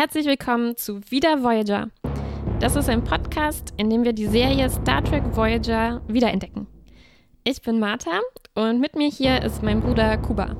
[0.00, 1.90] Herzlich willkommen zu Wieder Voyager.
[2.58, 6.66] Das ist ein Podcast, in dem wir die Serie Star Trek Voyager wiederentdecken.
[7.44, 8.18] Ich bin Martha
[8.54, 10.56] und mit mir hier ist mein Bruder Kuba.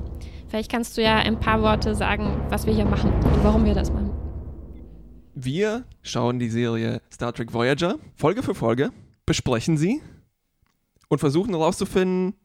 [0.47, 3.73] Vielleicht kannst du ja ein paar Worte sagen, was wir hier machen und warum wir
[3.73, 4.11] das machen.
[5.33, 8.91] Wir schauen die Serie Star Trek Voyager Folge für Folge,
[9.25, 10.03] besprechen sie
[11.07, 12.35] und versuchen herauszufinden,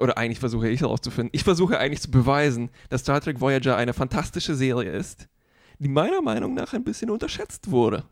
[0.00, 3.92] oder eigentlich versuche ich herauszufinden, ich versuche eigentlich zu beweisen, dass Star Trek Voyager eine
[3.92, 5.28] fantastische Serie ist,
[5.78, 8.04] die meiner Meinung nach ein bisschen unterschätzt wurde.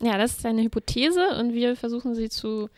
[0.00, 2.68] Ja, das ist eine Hypothese und wir versuchen sie zu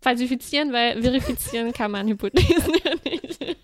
[0.00, 3.56] falsifizieren, weil verifizieren kann man Hypothesen ja nicht.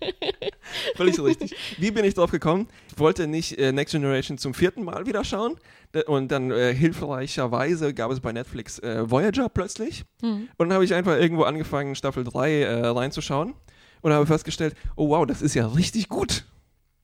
[0.95, 1.55] Völlig richtig.
[1.77, 2.67] Wie bin ich drauf gekommen?
[2.91, 5.57] Ich wollte nicht äh, Next Generation zum vierten Mal wieder schauen.
[6.05, 10.03] Und dann äh, hilfreicherweise gab es bei Netflix äh, Voyager plötzlich.
[10.21, 10.49] Hm.
[10.57, 13.55] Und dann habe ich einfach irgendwo angefangen, Staffel 3 äh, reinzuschauen.
[14.01, 16.45] Und habe festgestellt, oh wow, das ist ja richtig gut.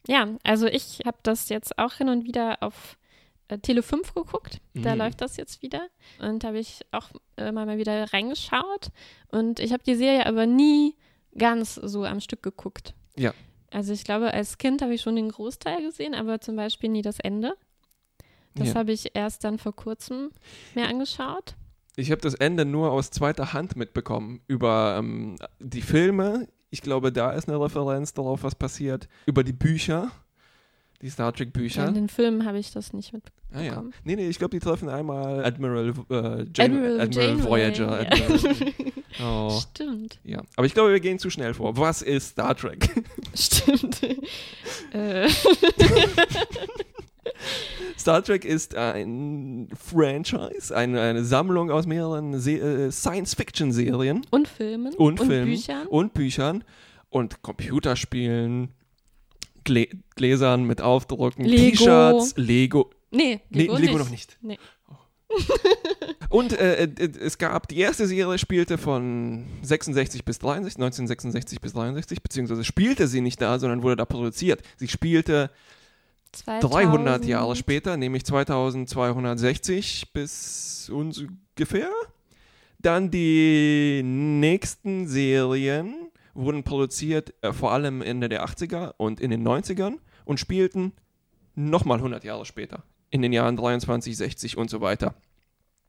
[0.05, 2.97] Ja, also ich habe das jetzt auch hin und wieder auf
[3.61, 4.59] Tele 5 geguckt.
[4.73, 4.97] Da Mhm.
[4.99, 5.87] läuft das jetzt wieder.
[6.19, 8.89] Und da habe ich auch immer mal wieder reingeschaut.
[9.29, 10.95] Und ich habe die Serie aber nie
[11.37, 12.93] ganz so am Stück geguckt.
[13.17, 13.33] Ja.
[13.71, 17.01] Also ich glaube, als Kind habe ich schon den Großteil gesehen, aber zum Beispiel nie
[17.01, 17.55] das Ende.
[18.55, 18.75] Das Ja.
[18.75, 20.29] habe ich erst dann vor kurzem
[20.75, 21.55] mir angeschaut.
[21.95, 26.47] Ich habe das Ende nur aus zweiter Hand mitbekommen über ähm, die Filme.
[26.69, 29.07] Ich glaube, da ist eine Referenz darauf, was passiert.
[29.27, 30.11] Über die Bücher,
[31.03, 31.53] die Star Trek.
[31.53, 31.87] Bücher.
[31.87, 33.65] In den Filmen habe ich das nicht Ah mitbekommen.
[33.65, 33.83] ja.
[34.05, 37.99] Nee, nee, ich glaube, die treffen einmal Admiral, äh, Jan Admiral, Admiral Voyager.
[37.99, 38.39] Admiral.
[39.21, 39.61] Oh.
[39.61, 41.77] Stimmt, Ja, aber ich glaube, wir gehen zu schnell vor.
[41.77, 42.89] Was ist Star Trek?
[43.35, 44.01] stimmt.
[44.91, 45.29] äh,
[47.97, 55.19] Star Trek ist ein Franchise, eine, eine Sammlung aus mehreren äh, Science-Fiction-Serien und Filmen und,
[55.19, 55.87] Filmen Büchern.
[55.87, 56.63] und Büchern
[57.11, 58.69] und Computerspielen,
[59.63, 61.77] Glä Gläsern mit Aufdrucken, Lego.
[61.77, 62.89] T-Shirts, Lego.
[63.11, 63.99] Nee, Nee, Lego, Lego nicht.
[63.99, 64.37] noch nicht.
[64.41, 64.57] Nee.
[66.29, 71.73] Und äh, äh, es gab, die erste Serie spielte von 66 bis 63, 1966 bis
[71.73, 74.61] 63, beziehungsweise spielte sie nicht da, sondern wurde da produziert.
[74.77, 75.49] Sie spielte
[76.45, 81.89] 300 Jahre später, nämlich 2260 bis ungefähr.
[82.79, 86.02] Dann die nächsten Serien
[86.33, 90.93] wurden produziert, äh, vor allem Ende der 80er und in den 90ern und spielten
[91.55, 95.13] nochmal 100 Jahre später, in den Jahren 23, 60 und so weiter.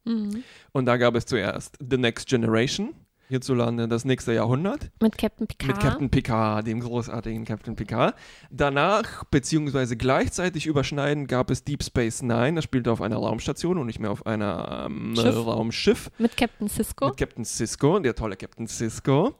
[0.05, 0.43] Mhm.
[0.73, 2.95] Und da gab es zuerst The Next Generation,
[3.29, 5.69] hierzulande das nächste Jahrhundert, Mit Captain Picard.
[5.69, 8.15] mit Captain Picard, dem großartigen Captain Picard.
[8.51, 13.87] Danach, beziehungsweise gleichzeitig überschneidend, gab es Deep Space Nine, das spielte auf einer Raumstation und
[13.87, 15.35] nicht mehr auf einer ähm, Schiff.
[15.37, 17.07] Raumschiff, Mit Captain Cisco.
[17.09, 19.35] mit Captain Cisco, der tolle Captain Cisco.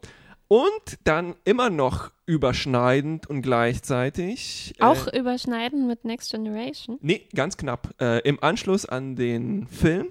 [0.47, 4.73] Und dann immer noch überschneidend und gleichzeitig.
[4.79, 6.97] äh, Auch überschneiden mit Next Generation.
[7.01, 7.93] Nee, ganz knapp.
[7.99, 10.09] Äh, Im Anschluss an den Film,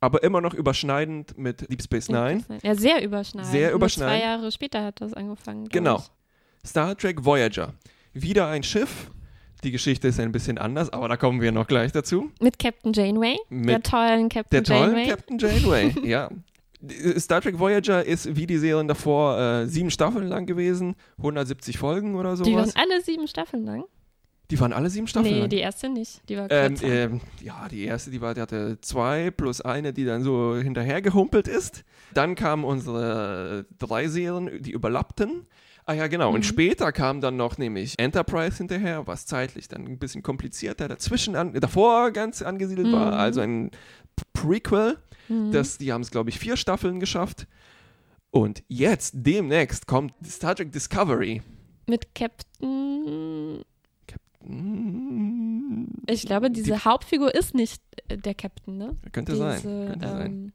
[0.00, 2.44] aber immer noch überschneidend mit Deep Space Nine.
[2.62, 3.50] Ja, sehr überschneiden.
[3.50, 4.18] Sehr Nur überschneiden.
[4.20, 5.68] Zwei Jahre später hat das angefangen.
[5.68, 5.98] Genau.
[6.62, 6.68] ich.
[6.68, 7.74] Star Trek Voyager.
[8.12, 9.10] Wieder ein Schiff.
[9.64, 12.30] Die Geschichte ist ein bisschen anders, aber da kommen wir noch gleich dazu.
[12.40, 13.36] Mit Captain Janeway.
[13.48, 15.08] Mit der tollen Captain Der tollen Janeway.
[15.08, 16.30] Captain Janeway, ja.
[16.80, 21.78] Die- Star Trek Voyager ist wie die Serien davor äh, sieben Staffeln lang gewesen, 170
[21.78, 23.84] Folgen oder die waren alle sieben Staffeln lang.
[24.50, 25.50] Die waren alle sieben Staffeln nee, lang.
[25.50, 26.22] die erste nicht.
[26.28, 30.06] Die war Ähm, ähm, ja, die erste, die, war, die hatte zwei plus eine, die
[30.06, 31.84] dann so hinterher gehumpelt ist.
[32.14, 35.46] Dann kamen unsere drei Serien, die überlappten.
[35.84, 36.28] Ah ja, genau.
[36.30, 36.42] Und Mhm.
[36.44, 41.52] später kam dann noch nämlich Enterprise hinterher, was zeitlich dann ein bisschen komplizierter dazwischen, an,
[41.54, 43.06] davor ganz angesiedelt war.
[43.12, 43.18] Mhm.
[43.18, 43.70] Also ein
[44.32, 44.96] Prequel.
[45.28, 45.52] Mhm.
[45.52, 47.46] Das, die haben es, glaube ich, vier Staffeln geschafft.
[48.30, 51.42] Und jetzt, demnächst, kommt Star Trek Discovery.
[51.86, 53.64] Mit Captain.
[54.42, 58.96] Hm, Ich glaube, diese Hauptfigur ist nicht äh, der Captain, ne?
[59.12, 59.62] könnte diese, sein.
[59.62, 60.26] Könnte sein.
[60.32, 60.52] ähm,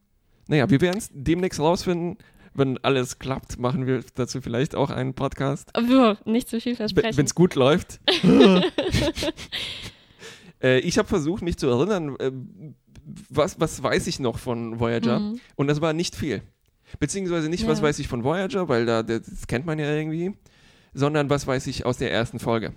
[0.47, 2.17] Naja, wir werden es demnächst rausfinden.
[2.55, 5.69] Wenn alles klappt, machen wir dazu vielleicht auch einen Podcast.
[5.73, 7.25] obwohl, nicht zu viel Wenn versprechen.
[7.25, 7.99] es gut läuft.
[10.61, 12.31] äh, ich habe versucht, mich zu erinnern, äh,
[13.29, 15.19] was, was weiß ich noch von Voyager?
[15.19, 15.39] Mhm.
[15.55, 16.41] Und das war nicht viel.
[16.99, 17.85] Beziehungsweise nicht, was Ja.
[17.85, 20.33] weiß ich von Voyager, weil da, das kennt man ja irgendwie,
[20.93, 22.73] sondern was weiß ich aus der ersten Folge.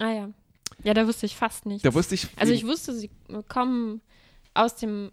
[0.00, 0.28] Ah ja.
[0.82, 1.82] Ja, da wusste ich fast nichts.
[1.82, 2.26] Da wusste ich.
[2.36, 3.10] Also ich wusste, sie
[3.48, 4.00] kommen
[4.54, 5.12] aus dem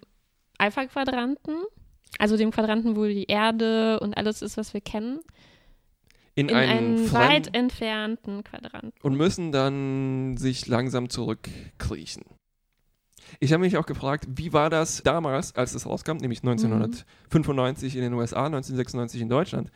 [0.57, 1.55] Alpha-Quadranten,
[2.19, 5.19] also dem Quadranten, wo die Erde und alles ist, was wir kennen,
[6.35, 8.93] in, in einen einen weit entfernten Quadranten.
[9.03, 12.23] und müssen dann sich langsam zurückkriechen.
[13.43, 18.03] Ich habe mich auch gefragt, wie war das damals, als es rauskam, nämlich 1995 in
[18.03, 19.71] den USA, 1996 in Deutschland.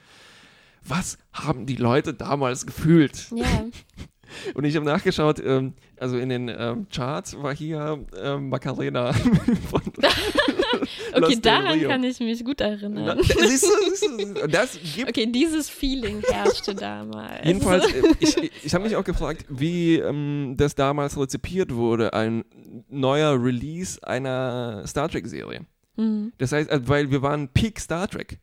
[0.88, 3.32] Was haben die Leute damals gefühlt?
[3.32, 3.66] Ja,
[4.54, 9.14] Und ich habe nachgeschaut, ähm, also in den ähm, Charts war hier ähm, Macarena
[9.70, 9.82] von
[11.14, 13.20] Okay, daran kann ich mich gut erinnern.
[13.22, 17.46] siehst du, siehst du, das gibt Okay, dieses Feeling herrschte damals.
[17.46, 22.44] Jedenfalls, äh, ich, ich habe mich auch gefragt, wie ähm, das damals rezipiert wurde, ein
[22.90, 25.66] neuer Release einer Star Trek-Serie.
[25.98, 26.34] Hm.
[26.38, 28.40] Das heißt, äh, weil wir waren Peak Star Trek.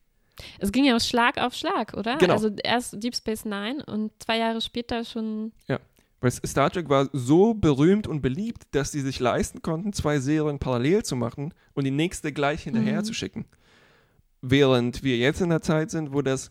[0.58, 2.17] Es ging ja Schlag auf Schlag, oder?
[2.17, 2.34] Genau.
[2.34, 5.52] Also erst Deep Space Nine und zwei Jahre später schon.
[6.22, 10.58] Weil Star Trek war so berühmt und beliebt, dass sie sich leisten konnten, zwei Serien
[10.58, 13.04] parallel zu machen und die nächste gleich hinterher Mhm.
[13.04, 13.44] zu schicken.
[14.40, 16.50] Während wir jetzt in der Zeit sind, wo das,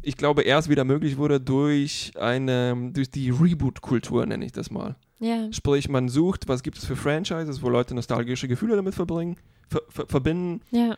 [0.00, 4.96] ich glaube, erst wieder möglich wurde durch eine, durch die Reboot-Kultur, nenne ich das mal.
[5.20, 5.52] Ja.
[5.52, 9.36] Sprich, man sucht, was gibt es für Franchises, wo Leute nostalgische Gefühle damit verbringen,
[9.68, 10.96] ver ver verbinden Ja.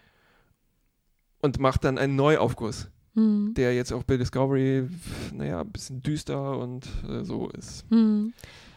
[1.41, 3.55] und macht dann einen Neuaufguss, Hm.
[3.57, 4.89] der jetzt auch bei Discovery,
[5.33, 7.85] naja, ein bisschen düster und äh, so ist.
[7.91, 8.33] Hm.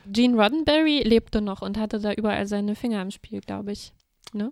[0.07, 3.93] Gene Roddenberry lebte noch und hatte da überall seine Finger im Spiel, glaube ich.
[4.33, 4.51] Ne?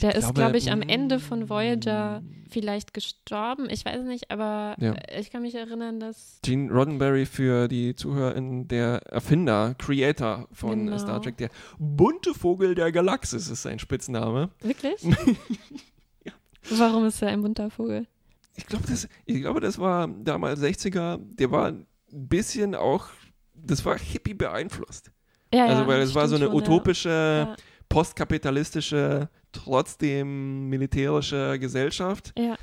[0.00, 3.68] Der ist, glaube, glaube ich, am mm, Ende von Voyager vielleicht gestorben.
[3.68, 4.94] Ich weiß nicht, aber Ja.
[4.94, 6.38] äh, ich kann mich erinnern, dass.
[6.42, 10.96] Gene Roddenberry für die ZuhörerInnen, der Erfinder, Creator von Genau.
[10.96, 14.48] Star Trek, der bunte Vogel der Galaxis ist sein Spitzname.
[14.62, 15.04] Wirklich?
[16.70, 18.06] Warum ist er ein bunter Vogel?
[18.54, 23.06] Ich glaube, das, ich glaube, das war damals 60er, der war ein bisschen auch,
[23.54, 25.10] das war hippie beeinflusst.
[25.54, 27.08] Ja, also, ja, weil es war so eine schon, utopische,
[27.48, 27.56] Ja.
[27.88, 32.32] postkapitalistische, trotzdem militärische Gesellschaft.
[32.38, 32.56] Ja.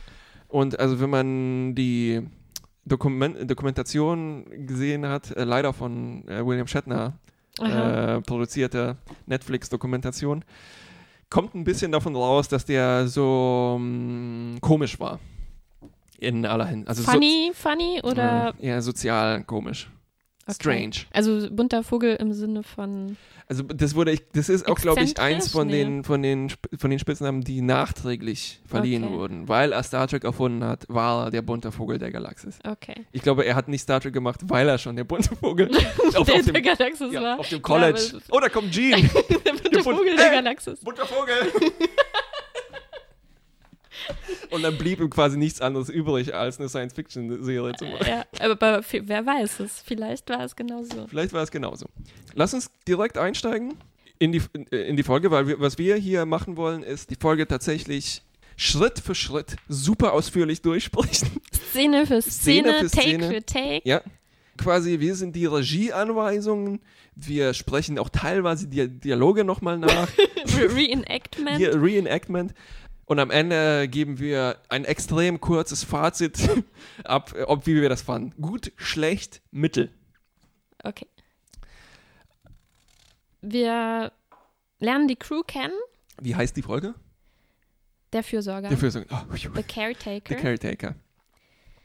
[0.48, 2.22] Und also wenn man die
[2.86, 7.20] Dokument Dokumentation gesehen hat, äh, leider von äh, William Shatner
[7.60, 8.98] äh, produzierte
[9.28, 10.44] Netflix-Dokumentation,
[11.30, 15.20] kommt ein bisschen davon raus, dass der so mh, komisch war.
[16.20, 16.90] In aller Hinsicht.
[16.90, 18.54] Also funny, funny So, oder.
[18.60, 19.90] äh, ja, sozial komisch.
[20.46, 20.56] Okay.
[20.56, 20.96] Strange.
[21.14, 23.18] Also bunter Vogel im Sinne von.
[23.48, 25.84] Also das wurde ich, das ist auch, glaube ich, eins von Nee.
[25.84, 29.14] den, von den, von den Spitznamen, die nachträglich verliehen Okay.
[29.14, 29.48] wurden.
[29.48, 32.58] Weil er Star Trek erfunden hat, war er der bunte Vogel der Galaxis.
[32.68, 33.06] Okay.
[33.12, 36.10] Ich glaube, er hat nicht Star Trek gemacht, weil er schon der bunte Vogel auf,
[36.12, 37.40] der auf, der dem, Galaxis ja, war.
[37.40, 38.00] auf dem Ja, College.
[38.00, 38.98] ist- oh, da kommt Gene.
[39.46, 40.32] der bunte Vogel der!
[40.32, 40.80] Galaxis.
[40.82, 41.36] bunter Vogel.
[44.50, 48.06] Und dann blieb ihm quasi nichts anderes übrig, als eine Science-Fiction-Serie zu machen.
[48.08, 49.82] Ja, aber wer weiß es?
[49.86, 51.08] Vielleicht war es genauso.
[51.08, 51.88] Vielleicht war es genauso.
[52.34, 53.76] Lass uns direkt einsteigen
[54.20, 54.42] in die,
[54.72, 58.22] in die Folge, weil wir, was wir hier machen wollen, ist die Folge tatsächlich
[58.58, 61.30] Schritt für Schritt super ausführlich durchsprechen.
[61.72, 63.30] Szene für Szene, Szene für Take Szene.
[63.30, 63.82] für Take.
[63.86, 64.02] Ja.
[64.58, 66.82] Quasi, wir sind die Regieanweisungen.
[67.16, 70.10] Wir sprechen auch teilweise die Dialoge nochmal nach.
[70.58, 71.58] Re Reenactment.
[71.58, 72.54] Hier Reenactment.
[73.10, 76.48] Und am Ende geben wir ein extrem kurzes Fazit
[77.04, 78.40] ab, ob wie wir das fanden.
[78.40, 79.92] Gut, schlecht, mittel.
[80.84, 81.08] Okay.
[83.42, 84.12] Wir
[84.78, 85.74] lernen die Crew kennen.
[86.22, 86.94] Wie heißt die Folge?
[88.14, 88.70] Der Fürsorger.
[88.70, 89.08] Der Fürsorge.
[89.10, 90.36] Oh, The Caretaker.
[90.36, 90.96] der Caretaker.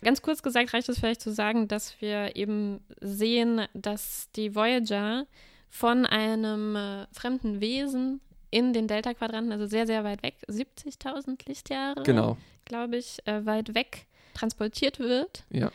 [0.03, 5.27] Ganz kurz gesagt reicht es vielleicht zu sagen, dass wir eben sehen, dass die Voyager
[5.71, 8.21] von einem äh, fremden Wesen
[8.55, 12.37] in den Delta-Quadranten, also sehr, sehr weit weg, 70.000 Lichtjahre, Genau.
[12.65, 15.73] glaube ich, äh, weit weg transportiert wird Ja.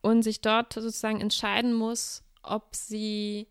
[0.00, 3.48] und sich dort sozusagen entscheiden muss, ob sie,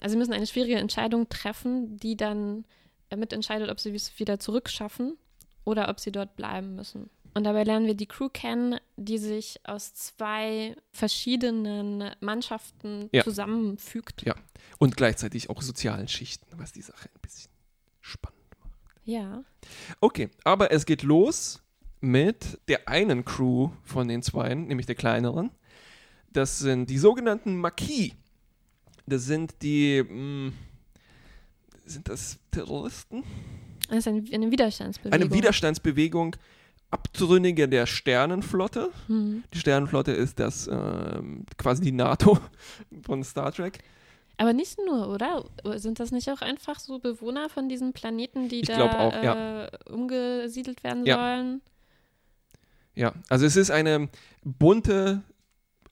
[0.00, 2.64] also sie müssen eine schwierige Entscheidung treffen, die dann
[3.10, 5.18] äh, mitentscheidet, ob sie es wieder zurückschaffen
[5.64, 7.10] oder ob sie dort bleiben müssen.
[7.36, 13.22] Und dabei lernen wir die Crew kennen, die sich aus zwei verschiedenen Mannschaften Ja.
[13.24, 14.22] zusammenfügt.
[14.24, 14.34] Ja.
[14.78, 17.08] Und gleichzeitig auch sozialen Schichten, was die Sache
[18.04, 18.80] spannend macht.
[19.04, 19.42] Ja.
[20.00, 21.62] Okay, aber es geht los
[22.00, 25.50] mit der einen Crew von den zweien, nämlich der kleineren.
[26.32, 28.12] Das sind die sogenannten Marquis.
[29.06, 30.02] Das sind die.
[30.02, 30.52] Mh,
[31.86, 33.24] sind das Terroristen?
[33.88, 35.20] Das ist ein, eine Widerstandsbewegung.
[35.20, 36.36] Eine Widerstandsbewegung,
[36.90, 38.90] Abtrünnige der Sternenflotte.
[39.08, 39.44] Hm.
[39.52, 42.38] Die Sternenflotte ist das ähm, quasi die NATO
[43.02, 43.80] von Star Trek.
[44.36, 45.44] Aber nicht nur, oder?
[45.78, 49.70] Sind das nicht auch einfach so Bewohner von diesen Planeten, die Ich da auch, äh,
[49.92, 51.16] umgesiedelt werden Ja.
[51.16, 51.62] sollen?
[52.96, 54.08] Ja, also es ist eine
[54.44, 55.22] bunte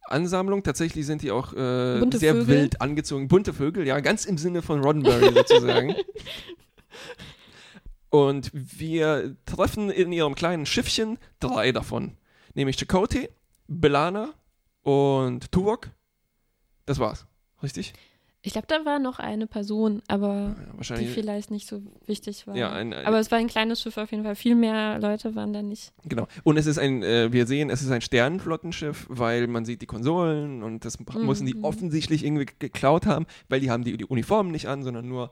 [0.02, 0.62] Ansammlung.
[0.62, 2.46] Tatsächlich sind die auch äh, sehr Vögel.
[2.48, 3.28] wild angezogen.
[3.28, 5.94] Bunte Vögel, ja, ganz im Sinne von Roddenberry sozusagen.
[8.10, 12.16] Und wir treffen in ihrem kleinen Schiffchen drei davon.
[12.54, 13.30] Nämlich Chakotay,
[13.68, 14.34] Belana
[14.82, 15.88] und Tuvok.
[16.84, 17.26] Das war's.
[17.62, 17.94] Richtig?
[18.44, 22.56] Ich glaube, da war noch eine Person, aber Ja, die vielleicht nicht so wichtig war.
[22.56, 24.34] Ja, ein, ein, aber es war ein kleines Schiff auf jeden Fall.
[24.34, 25.92] Viel mehr Leute waren da nicht.
[26.04, 26.26] Genau.
[26.42, 29.86] Und es ist ein, äh, wir sehen, es ist ein Sternenflottenschiff, weil man sieht die
[29.86, 31.62] Konsolen und das Mhm, mussten die mhm.
[31.64, 35.30] offensichtlich irgendwie geklaut haben, weil die haben die, die Uniformen nicht an, sondern nur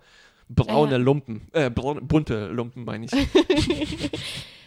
[0.49, 0.97] braune Ja.
[0.99, 3.11] Lumpen, äh, braun, bunte Lumpen, meine ich.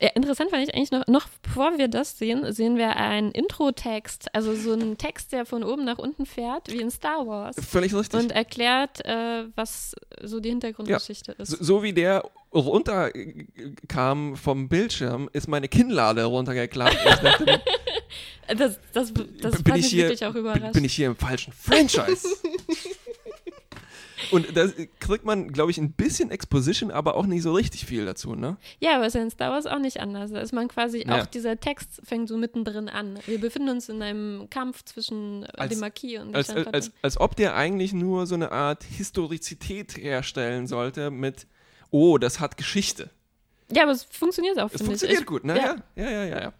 [0.00, 4.34] Ja, interessant fand ich eigentlich noch, noch bevor wir das sehen, sehen wir einen Intro-Text,
[4.34, 7.56] also so einen Text, der von oben nach unten fährt, wie in Star Wars.
[7.56, 8.20] Völlig richtig.
[8.20, 11.50] Und erklärt, äh, was so die Hintergrundgeschichte ist.
[11.50, 16.96] So, so wie der runterkam vom Bildschirm, ist meine Kinnlade runtergeklappt.
[18.56, 20.72] Das, das, das bin ich hier, wirklich auch überrascht.
[20.72, 22.28] bin ich hier im falschen Franchise?
[24.30, 24.68] Und da
[25.00, 28.56] kriegt man, glaube ich, ein bisschen Exposition, aber auch nicht so richtig viel dazu, ne?
[28.80, 30.30] ja, aber ist ja in Star Wars auch nicht anders.
[30.32, 31.22] Da ist man quasi, Ja.
[31.22, 33.18] auch dieser Text fängt so mittendrin an.
[33.26, 36.66] Wir befinden uns in einem Kampf zwischen äh, Als- dem Marquis und der Als, als,
[36.68, 41.46] als, als ob der eigentlich nur so eine Art Historizität herstellen sollte mit,
[41.90, 43.10] oh, das hat Geschichte.
[43.72, 45.26] Ja, aber es funktioniert auch, Es funktioniert ich.
[45.26, 45.56] gut, ne?
[45.56, 45.76] ja.
[45.96, 46.04] Ja.
[46.04, 46.52] Ja, ja, ja, ja.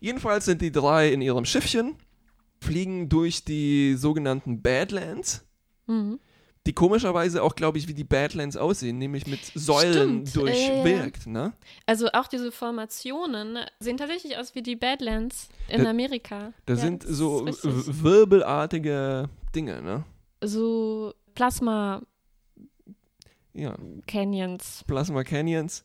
[0.00, 1.96] Jedenfalls sind die drei in ihrem Schiffchen,
[2.60, 5.42] fliegen durch die sogenannten Badlands,
[5.86, 6.18] Mhm.
[6.66, 10.32] Die komischerweise auch, glaube ich, wie die Badlands aussehen, nämlich mit Säulen Stimmt, äh,
[10.80, 11.52] durchwirkt, ne?
[11.86, 16.52] Also auch diese Formationen sehen tatsächlich aus wie die Badlands in Da- Amerika.
[16.66, 20.04] Da Ja, sind so wirbelartige Dinge, ne?
[20.42, 22.04] so Plasma-Canyons.
[23.54, 23.74] Ja,
[24.86, 25.84] Plasma Canyons,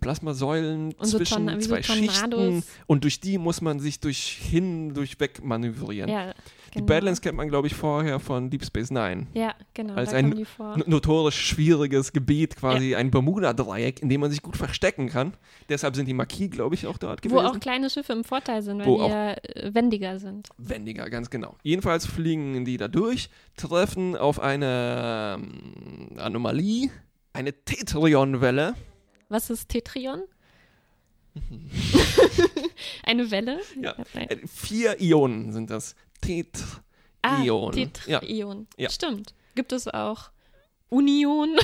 [0.00, 4.00] Plasmasäulen Und so zwischen Torna- wie so zwei Schichten und durch die muss man sich
[4.00, 6.08] durch hin, durchweg manövrieren.
[6.10, 6.32] Ja,
[6.68, 6.86] Die genau.
[6.86, 9.26] Badlands kennt man, glaube ich, vorher von Deep Space Nine.
[9.34, 9.94] Ja, genau.
[9.94, 10.46] als ein die
[10.86, 15.32] notorisch schwieriges Gebiet, quasi ein Bermuda-Dreieck, in dem man sich gut verstecken kann.
[15.68, 17.46] Deshalb sind die Marquis, glaube ich, auch dort Wo gewesen.
[17.46, 20.48] auch kleine Schiffe im Vorteil sind, weil Wo die ja äh, wendiger sind.
[20.58, 21.56] Wendiger, ganz genau.
[21.62, 26.90] Jedenfalls fliegen die da durch, treffen auf eine ähm, Anomalie,
[27.32, 28.74] eine Tetrion-Welle.
[29.28, 30.22] Was ist Tetrion?
[33.02, 33.60] Eine Welle?
[33.80, 33.94] Ja.
[34.14, 35.94] Äh, vier Ionen sind das.
[37.22, 37.76] Ah, Tetrion.
[38.06, 38.20] ja.
[38.20, 38.66] Tetrion.
[38.76, 38.90] Ja.
[38.90, 39.34] Stimmt.
[39.54, 40.30] Gibt es auch
[40.88, 41.56] Union?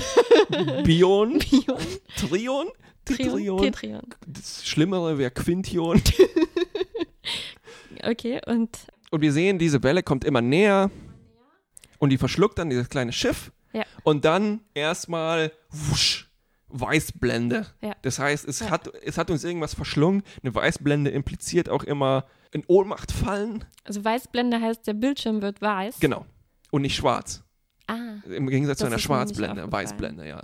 [0.84, 1.78] Bion, Bion?
[2.16, 2.68] Trion?
[3.04, 3.62] Tetrion.
[3.62, 4.02] Tetrion.
[4.26, 6.00] Das Schlimmere wäre Quintion.
[8.02, 8.76] Okay, und
[9.10, 10.90] Und wir sehen, diese Welle kommt immer näher
[11.98, 13.50] und die verschluckt dann dieses kleine Schiff.
[13.72, 13.84] Ja.
[14.02, 16.28] Und dann erstmal wusch,
[16.68, 17.66] Weißblende.
[17.82, 17.94] Ja.
[18.02, 18.70] Das heißt, es, Ja.
[18.70, 20.22] hat, es hat uns irgendwas verschlungen.
[20.42, 23.64] Eine Weißblende impliziert auch immer in Ohnmacht fallen.
[23.84, 25.98] also Weißblende heißt, der Bildschirm wird weiß.
[26.00, 26.24] Genau.
[26.70, 27.42] Und nicht schwarz.
[27.86, 27.96] Ah,
[28.30, 29.70] Im Gegensatz zu einer Schwarzblende.
[29.70, 30.42] Weißblende, ja.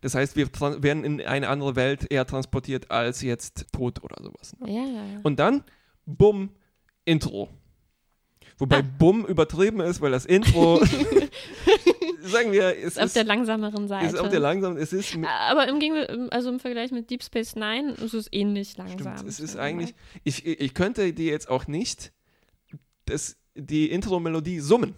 [0.00, 0.48] Das heißt, wir
[0.82, 4.54] werden in eine andere Welt eher transportiert als jetzt tot oder sowas.
[4.58, 4.72] Ne?
[4.72, 5.20] ja, ja, ja.
[5.22, 5.62] Und dann,
[6.06, 6.50] bumm,
[7.04, 7.48] Intro.
[8.58, 8.84] Wobei Ah.
[8.98, 10.80] bumm übertrieben ist, weil das Intro,
[12.22, 14.06] sagen wir, es Ist auf ist, der langsameren Seite.
[14.06, 15.16] ist auf der langsam, es ist,
[15.48, 19.14] Aber im, Gegensatz, also im Vergleich mit Deep Space Nine ist es ähnlich langsam.
[19.16, 22.12] stimmt, es ist eigentlich, ich, ich könnte dir jetzt auch nicht
[23.06, 24.94] das, die Intro-Melodie summen.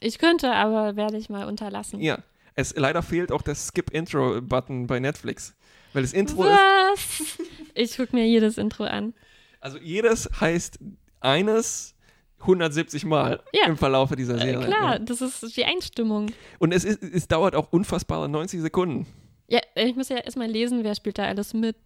[0.00, 2.00] Ich könnte, aber werde ich mal unterlassen.
[2.00, 2.18] Ja,
[2.54, 5.54] es leider fehlt auch das Skip-Intro-Button bei Netflix.
[5.92, 7.38] Weil das Intro ist, Was?
[7.74, 9.12] Ich gucke mir jedes Intro an.
[9.60, 10.78] also jedes heißt
[11.20, 11.94] eines
[12.40, 13.66] 170 Mal Ja.
[13.66, 14.66] im Verlauf dieser Äh, Serie.
[14.66, 14.98] klar, Ja.
[14.98, 16.32] das ist die Einstimmung.
[16.58, 19.06] Und es, ist, es dauert auch unfassbare 90 Sekunden.
[19.48, 21.76] Ja, ich muss ja erstmal lesen, wer spielt da alles mit,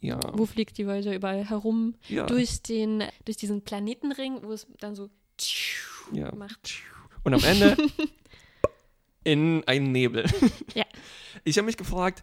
[0.00, 0.20] Ja.
[0.34, 2.26] wo fliegt die Voyager überall herum, ja.
[2.26, 5.08] durch, den, durch diesen Planetenring, wo es dann so
[6.12, 6.34] ja.
[6.34, 6.74] macht.
[7.24, 7.76] Und am Ende
[9.24, 10.24] in einen Nebel.
[10.74, 10.84] Ja.
[11.44, 12.22] Ich habe mich gefragt,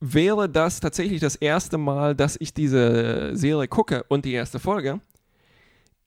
[0.00, 5.00] wäre das tatsächlich das erste Mal, dass ich diese Serie gucke und die erste Folge?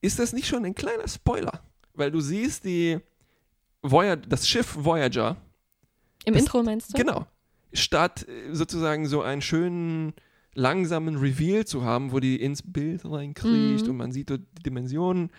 [0.03, 1.62] Ist das nicht schon ein kleiner Spoiler?
[1.93, 3.00] Weil du siehst die
[3.81, 5.38] Voyager, das Schiff Voyager,
[6.25, 6.98] Im Das- Intro meinst du?
[6.98, 7.25] genau,
[7.74, 10.13] statt äh, sozusagen so einen schönen
[10.55, 13.91] langsamen Reveal zu haben, wo die ins Bild reinkriecht Mhm.
[13.91, 15.31] und man sieht dort die Dimensionen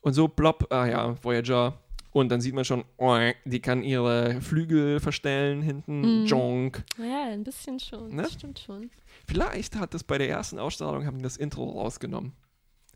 [0.00, 1.78] und so plopp, ah ja, Voyager.
[2.12, 6.26] Und dann sieht man schon, oh, die kann ihre Flügel verstellen hinten, Mhm.
[6.26, 6.82] Jonk.
[6.98, 8.14] Ja, ein bisschen schon.
[8.14, 8.22] Ne?
[8.22, 8.88] Das stimmt schon.
[9.26, 12.32] Vielleicht hat das bei der ersten Ausstrahlung, haben das Intro rausgenommen.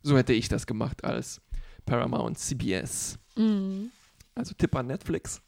[0.03, 1.41] So hätte ich das gemacht als
[1.87, 3.19] Paramount CBS.
[3.37, 3.91] Mhm.
[4.35, 5.43] Also Tipp an Netflix.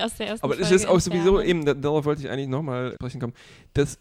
[0.00, 2.48] Aus der ersten Aber es Folge ist auch sowieso eben, da- darauf wollte ich eigentlich
[2.48, 3.32] nochmal sprechen kommen,
[3.74, 3.98] dass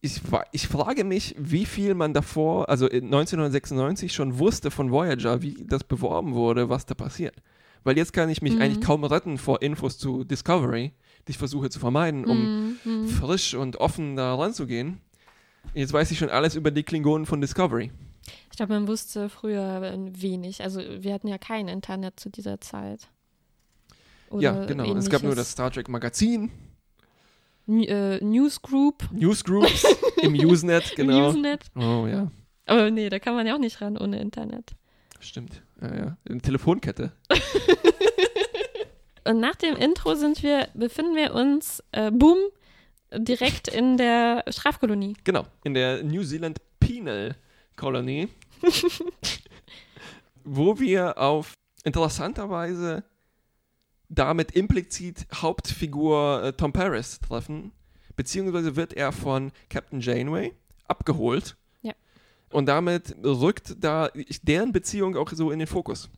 [0.00, 0.20] ich,
[0.50, 5.64] ich frage mich, wie viel man davor, also in 1996 schon wusste von Voyager, wie
[5.66, 7.36] das beworben wurde, was da passiert.
[7.84, 8.60] Weil jetzt kann ich mich Mhm.
[8.62, 10.92] eigentlich kaum retten vor Infos zu Discovery,
[11.26, 13.08] die ich versuche zu vermeiden, um Mhm, mhm.
[13.08, 15.00] frisch und offen da ranzugehen.
[15.74, 17.92] Jetzt weiß ich schon alles über die Klingonen von Discovery.
[18.50, 20.62] Ich glaube, man wusste früher wenig.
[20.62, 23.08] Also wir hatten ja kein Internet zu dieser Zeit.
[24.38, 24.94] ja, genau.
[24.96, 26.50] Es gab nur das Star Trek Magazin.
[27.68, 29.08] N äh, Newsgroup.
[29.12, 29.84] Newsgroups
[30.22, 31.28] im Usenet, genau.
[31.30, 31.64] Usenet.
[31.76, 32.30] Oh ja.
[32.66, 34.72] Aber nee, da kann man ja auch nicht ran ohne Internet.
[35.20, 35.62] Stimmt.
[35.80, 36.16] Ja, ja.
[36.28, 37.12] Eine Telefonkette.
[39.24, 42.38] Und nach dem Intro sind wir, befinden wir uns, äh, boom,
[43.16, 45.14] direkt in der Strafkolonie.
[45.22, 47.36] Genau, in der New Zealand Penal
[47.82, 48.28] Colony,
[50.44, 53.02] wo wir auf interessanterweise
[54.08, 57.72] damit implizit Hauptfigur äh, Tom Paris treffen,
[58.14, 60.52] beziehungsweise wird er von Captain Janeway
[60.86, 61.56] abgeholt.
[61.82, 61.94] Ja.
[62.50, 64.10] Und damit rückt da
[64.42, 66.08] deren Beziehung auch so in den Fokus.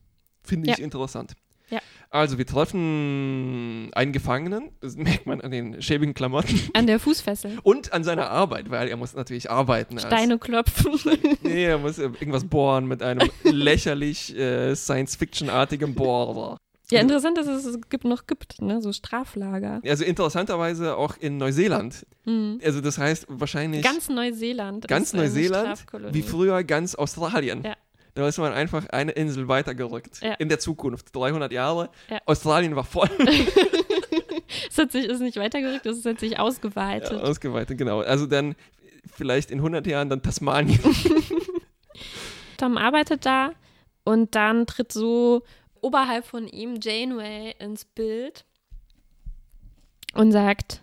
[0.43, 0.85] Finde ich Ja.
[0.85, 1.33] interessant.
[1.71, 1.81] Ja.
[2.11, 7.59] Also wir treffen einen Gefangenen, das merkt man an den schäbigen Klamotten An der Fußfessel.
[7.63, 9.99] und an seiner Arbeit, weil er muss natürlich arbeiten.
[9.99, 10.93] Steine klopfen.
[11.43, 16.57] Nee, er muss irgendwas bohren mit einem lächerlich äh, Science-Fiction-artigen Bohrer.
[16.91, 18.81] ja, interessant, dass es es gibt, noch gibt, ne?
[18.81, 19.81] So Straflager.
[19.85, 22.07] Also interessanterweise auch in Neuseeland.
[22.25, 22.61] Hm.
[22.65, 24.87] Also das heißt wahrscheinlich Ganz Neuseeland.
[24.87, 27.63] Ganz Neuseeland, wie früher ganz Australien.
[27.65, 27.75] Ja.
[28.15, 30.21] Da ist man einfach eine Insel weitergerückt.
[30.23, 30.35] Ja.
[30.35, 31.15] In der Zukunft.
[31.15, 31.91] 300 Jahre.
[32.09, 32.21] Ja.
[32.27, 33.11] Australien war voll
[34.69, 37.11] Es hat sich, ist nicht weitergerückt, es hat sich ausgeweitet.
[37.13, 37.77] ja, ausgeweitet.
[37.79, 38.01] Genau.
[38.01, 38.55] Also dann
[39.17, 40.79] vielleicht in 100 Jahren dann Tasmanien.
[42.57, 43.51] Tom arbeitet da
[44.05, 45.43] und dann tritt so
[45.81, 48.45] oberhalb von ihm Janeway ins Bild
[50.15, 50.83] und sagt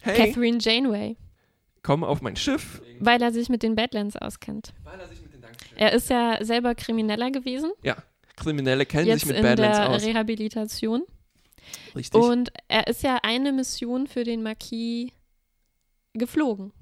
[0.00, 1.16] Hey, Catherine Janeway,
[1.82, 2.82] komm auf mein Schiff.
[2.98, 4.72] weil er sich mit den Badlands auskennt.
[4.84, 5.21] Weil er sich mit den Dankstellen-
[5.82, 7.96] Er ist ja selber Krimineller gewesen, Ja,
[8.36, 10.02] Kriminelle kennen jetzt sich mit in Badlands der aus.
[10.04, 11.02] Rehabilitation.
[11.96, 12.20] Richtig.
[12.20, 15.10] Und er ist ja eine Mission für den Marquis
[16.14, 16.72] geflogen.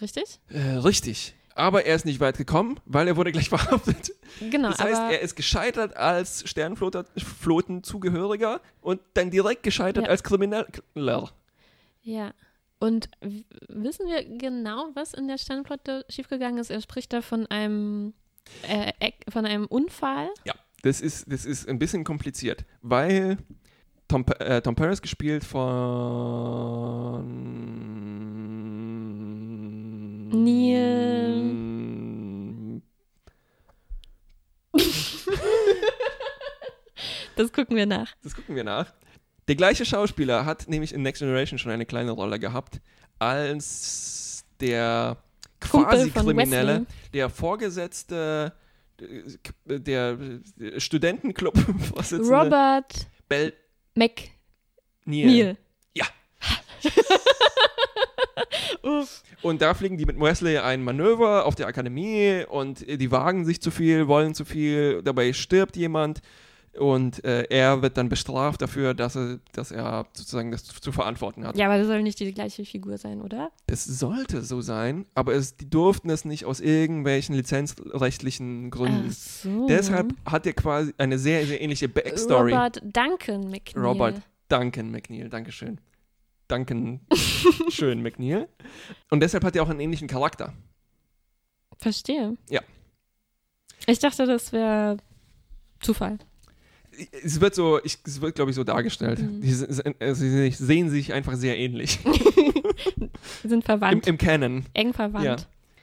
[0.00, 0.40] Richtig?
[0.48, 1.34] Äh, richtig.
[1.54, 4.12] Aber er ist nicht weit gekommen, weil er wurde gleich verhaftet.
[4.40, 10.10] Genau, Das heißt, er ist gescheitert als Sternflottenzugehöriger und dann direkt gescheitert Ja.
[10.10, 10.66] als Krimineller.
[12.02, 12.32] ja.
[12.80, 13.10] Und
[13.68, 16.70] wissen wir genau, was in der Sternflotte schiefgegangen ist?
[16.70, 18.14] Er spricht da von einem
[18.62, 18.92] äh,
[19.28, 20.28] von einem Unfall.
[20.44, 23.38] Ja, das ist, das ist ein bisschen kompliziert, weil
[24.06, 25.68] Tom, äh, Tom Paris gespielt von
[30.30, 31.54] Neil.
[37.36, 38.16] Das gucken wir nach.
[38.24, 38.92] Das gucken wir nach.
[39.48, 42.80] Der gleiche Schauspieler hat nämlich in Next Generation schon eine kleine Rolle gehabt,
[43.18, 45.16] als der
[45.60, 46.86] Quasi-Kriminelle, Wesley.
[47.14, 48.52] der Vorgesetzte
[49.00, 50.18] äh, der
[50.76, 53.54] Studentenclub-Vorsitzende Robert Bell
[53.94, 54.30] McNeil.
[55.06, 55.56] Neal.
[55.94, 56.04] Ja.
[58.82, 59.22] Uff.
[59.42, 63.46] Und da fliegen die mit Wesley ein Manöver auf der Akademie und äh, die wagen
[63.46, 66.20] sich zu viel, wollen zu viel, dabei stirbt jemand
[66.78, 70.92] und äh, er wird dann bestraft dafür, dass er, dass er sozusagen das zu, zu
[70.92, 71.56] verantworten hat.
[71.56, 73.50] Ja, aber das soll nicht die gleiche Figur sein, oder?
[73.66, 79.08] Das sollte so sein, aber es, die durften es nicht aus irgendwelchen lizenzrechtlichen Gründen.
[79.10, 79.66] Ach so.
[79.66, 82.52] Deshalb hat er quasi eine sehr, sehr ähnliche Backstory.
[82.52, 83.84] Robert Duncan McNeil.
[83.84, 85.80] Robert Duncan McNeil, Dankeschön.
[86.48, 87.00] Duncan
[87.68, 88.48] schön McNeil.
[89.10, 90.54] Und deshalb hat er auch einen ähnlichen Charakter.
[91.78, 92.36] Verstehe.
[92.48, 92.62] Ja.
[93.86, 94.96] Ich dachte, das wäre
[95.80, 96.18] Zufall.
[97.22, 99.20] Es wird so, ich, es wird, glaube ich, so dargestellt.
[99.20, 99.40] Mhm.
[99.40, 101.98] Die also sie sehen sich einfach sehr ähnlich.
[102.04, 104.06] Wir sind Im, verwandt.
[104.06, 104.64] Im Canon.
[104.74, 105.24] eng verwandt.
[105.24, 105.36] Ja.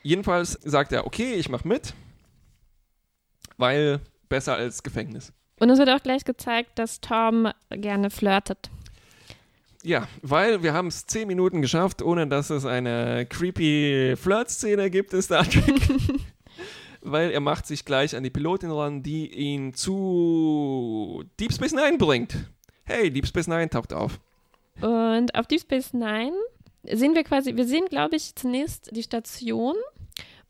[0.03, 1.93] Jedenfalls sagt er, okay, ich mache mit,
[3.57, 5.33] weil besser als Gefängnis.
[5.59, 8.69] Und es wird auch gleich gezeigt, dass Tom gerne flirtet.
[9.83, 15.13] Ja, weil wir haben es zehn Minuten geschafft, ohne dass es eine creepy Flirt-Szene gibt
[15.13, 15.63] in Star Trek.
[17.05, 21.97] Weil er macht sich gleich an die Pilotin ran, die ihn zu Deep Space Nine
[21.97, 22.35] bringt.
[22.83, 24.19] Hey, Deep Space Nine taucht auf.
[24.81, 26.33] Und auf Deep Space Nine
[26.83, 29.75] sehen wir quasi, wir sehen, glaube ich, zunächst die Station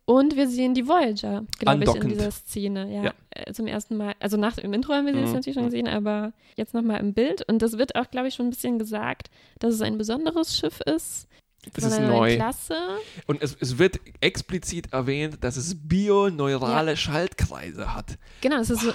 [0.06, 2.94] und wir sehen die Voyager, glaube ich, in dieser Szene.
[2.94, 3.14] Ja, Ja.
[3.32, 4.14] Äh, zum ersten Mal.
[4.20, 5.34] Also nach dem Intro haben wir sie Mhm.
[5.34, 7.42] natürlich schon gesehen, aber jetzt nochmal im Bild.
[7.50, 10.80] Und das wird auch, glaube ich, schon ein bisschen gesagt, dass es ein besonderes Schiff
[10.82, 11.28] ist.
[11.74, 12.36] Es von ist neu.
[12.36, 12.76] Klasse.
[13.26, 18.18] Und es, es wird explizit erwähnt, dass es bioneurale Schaltkreise hat.
[18.42, 18.90] Genau, es ist so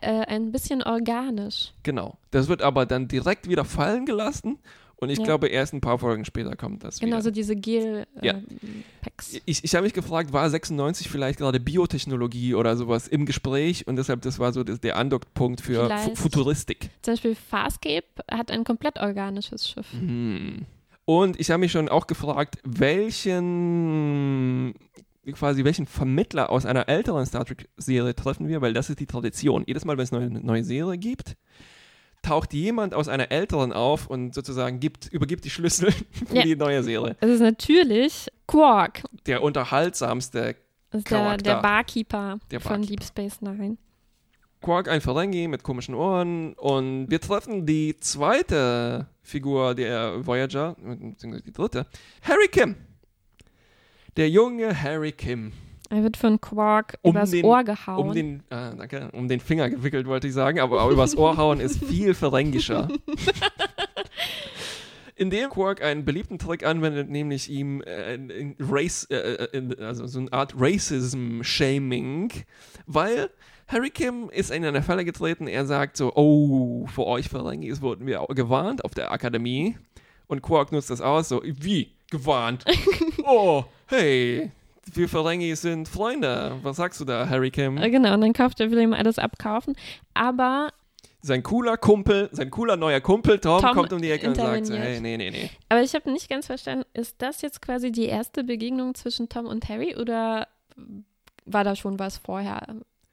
[0.00, 1.72] äh, ein bisschen organisch.
[1.82, 2.18] Genau.
[2.30, 4.58] Das wird aber dann direkt wieder fallen gelassen.
[4.96, 5.24] Und ich Ja.
[5.24, 7.22] glaube, erst ein paar Folgen später kommt das Genau, wieder.
[7.22, 7.58] so diese Ja.
[7.60, 9.40] Gel-Packs.
[9.46, 13.96] Ich, ich habe mich gefragt, war 96 vielleicht gerade Biotechnologie oder sowas im Gespräch und
[13.96, 15.90] deshalb das war so das, der Andockpunkt für.
[16.14, 16.90] Futuristik.
[17.02, 19.90] Zum Beispiel Farscape hat ein komplett organisches Schiff.
[19.92, 20.66] Hm.
[21.04, 24.74] Und ich habe mich schon auch gefragt, welchen
[25.32, 29.64] quasi, welchen Vermittler aus einer älteren Star Trek-Serie treffen wir, weil das ist die Tradition.
[29.66, 31.36] Jedes Mal, wenn es eine neue, neue Serie gibt,
[32.22, 35.92] taucht jemand aus einer älteren auf und sozusagen gibt, übergibt die Schlüssel
[36.28, 36.42] für Ja.
[36.42, 37.16] die neue Serie.
[37.20, 39.02] Es ist natürlich Quark.
[39.26, 40.56] Der unterhaltsamste
[40.92, 41.42] der, Charakter.
[41.42, 42.96] der Barkeeper Der von Barkeeper.
[42.96, 43.76] Deep Space Nine.
[44.62, 51.42] Quark, ein Ferengi mit komischen Ohren und wir treffen die zweite Figur der Voyager, beziehungsweise
[51.44, 51.86] die dritte,
[52.22, 52.76] Harry Kim.
[54.16, 55.52] Der junge Harry Kim.
[55.90, 58.08] Er wird von Quark Um übers den- Ohr gehauen.
[58.08, 61.60] Um den, ah, danke, um den Finger gewickelt, wollte ich sagen, aber übers Ohr hauen
[61.60, 62.88] ist viel ferengischer.
[65.16, 69.78] Indem Quark einen beliebten Trick anwendet, nämlich ihm äh, in- in Race, äh, äh, in-
[69.80, 72.32] also so eine Art Racism-Shaming,
[72.86, 73.28] weil
[73.68, 78.06] Harry Kim ist in eine Falle getreten, er sagt so, oh, vor euch Ferengis wurden
[78.06, 79.76] wir gewarnt auf der Akademie
[80.26, 82.64] und Quark nutzt das aus, so, wie, gewarnt?
[83.24, 84.50] oh, hey,
[84.92, 87.78] wir Ferengis sind Freunde, was sagst du da, Harry Kim?
[87.78, 89.74] Äh, Genau, und dann kauft er, will ihm alles abkaufen.
[90.14, 90.68] Aber,
[91.20, 94.66] sein cooler Kumpel, sein cooler neuer Kumpel, Tom, Tom kommt um die Ecke und sagt
[94.66, 95.50] so, hey, nee, nee, nee.
[95.68, 99.46] aber ich habe nicht ganz verstanden, ist das jetzt quasi die erste Begegnung zwischen Tom
[99.46, 100.48] und Harry oder
[101.44, 102.66] war da schon was vorher?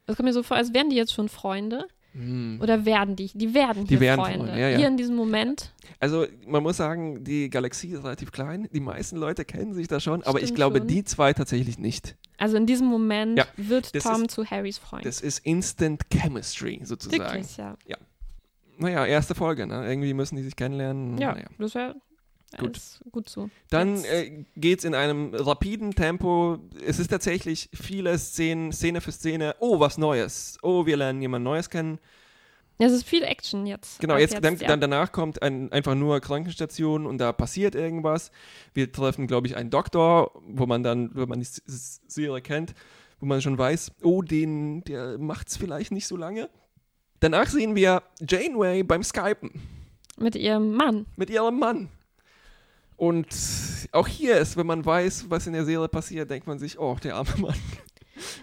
[0.09, 1.87] Es kommt mir so vor, als wären die jetzt schon Freunde.
[2.13, 2.59] Hm.
[2.61, 3.29] Oder werden die?
[3.35, 4.39] Die werden Die hier werden Freunde.
[4.47, 4.77] Freunde, ja, ja.
[4.77, 5.73] Hier in diesem Moment.
[5.99, 8.67] Also, man muss sagen, die Galaxie ist relativ klein.
[8.73, 10.87] Die meisten Leute kennen sich da schon, aber ich glaube, schon.
[10.87, 12.15] die zwei tatsächlich nicht.
[12.37, 15.05] Also in diesem Moment Ja, wird das Tom ist- zu Harrys Freund.
[15.05, 17.21] Das ist Instant Chemistry sozusagen.
[17.23, 17.75] Wirklich, ja.
[18.77, 19.87] Naja, erste Folge, ne?
[19.87, 21.17] Irgendwie müssen die sich kennenlernen.
[21.17, 21.47] Ja, Naja.
[21.59, 21.95] das wäre
[22.57, 22.79] Gut.
[23.11, 23.29] gut.
[23.29, 23.49] so.
[23.69, 26.57] Dann Jetzt- äh, geht es in einem rapiden Tempo.
[26.85, 29.55] Es ist tatsächlich viele Szenen, Szene für Szene.
[29.59, 30.57] Oh, was Neues.
[30.63, 31.99] Oh, wir lernen jemand Neues kennen.
[32.79, 33.99] es ist viel Action jetzt.
[33.99, 34.67] Genau, Ab jetzt, dann, ja.
[34.67, 38.31] dann danach kommt ein, einfach nur Krankenstation und da passiert irgendwas.
[38.73, 42.73] Wir treffen, glaube ich, einen Doktor, wo man dann, wenn man die Serie kennt,
[43.19, 46.49] wo man schon weiß, oh, den, der macht's vielleicht nicht so lange.
[47.19, 49.51] Danach sehen wir Janeway beim Skypen
[50.17, 51.05] Mit ihrem Mann.
[51.17, 51.89] mit ihrem Mann.
[52.99, 53.27] Und
[53.93, 56.97] auch hier ist, wenn man weiß, was in der Serie passiert, denkt man sich, oh,
[57.03, 57.55] der arme Mann.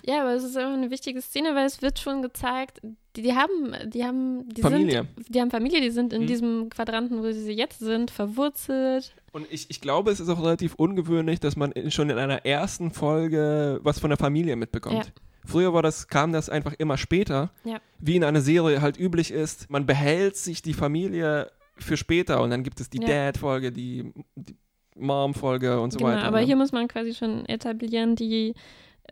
[0.06, 2.80] Ja, aber es ist auch eine wichtige Szene, weil es wird schon gezeigt,
[3.14, 5.06] die, die haben, die haben, die Familie.
[5.16, 6.26] sind, die haben Familie, die sind in Mhm.
[6.26, 9.14] diesem Quadranten, wo sie jetzt sind, verwurzelt.
[9.32, 12.46] Und ich, ich glaube, es ist auch relativ ungewöhnlich, dass man in, schon in einer
[12.46, 14.96] ersten Folge was von der Familie mitbekommt.
[14.96, 15.12] Ja.
[15.44, 17.78] Früher war das, kam das einfach immer später, Ja.
[17.98, 19.68] wie in einer Serie halt üblich ist.
[19.70, 23.06] Man behält sich die Familie für später und dann gibt es die Ja.
[23.08, 24.56] Dad-Folge, die, die
[24.94, 26.24] Mom-Folge und so genau, weiter.
[26.24, 26.46] aber ne?
[26.46, 28.54] hier muss man quasi schon etablieren, die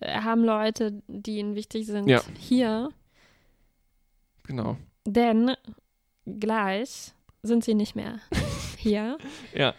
[0.00, 2.22] äh, haben Leute, die ihnen wichtig sind, Ja.
[2.38, 2.88] hier.
[4.44, 4.76] Genau.
[5.06, 5.52] Denn
[6.26, 8.20] gleich sind sie nicht mehr
[8.78, 9.18] hier.
[9.54, 9.74] Ja.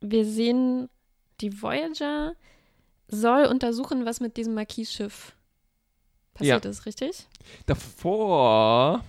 [0.00, 0.88] Wir sehen,
[1.40, 2.34] die Voyager
[3.08, 5.34] soll untersuchen, was mit diesem Marquis-Schiff
[6.34, 7.26] passiert ist, richtig?
[7.66, 9.04] Davor,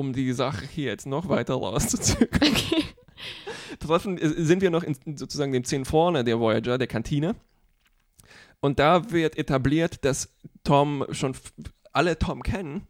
[0.00, 2.84] um die Sache hier jetzt noch weiter rauszuzögern, Okay.
[3.78, 7.36] treffen, äh, sind wir noch in sozusagen dem Szenen vorne der Voyager, der Kantine.
[8.60, 10.28] Und da wird etabliert, dass
[10.64, 11.34] Tom schon
[11.92, 12.86] alle Tom kennen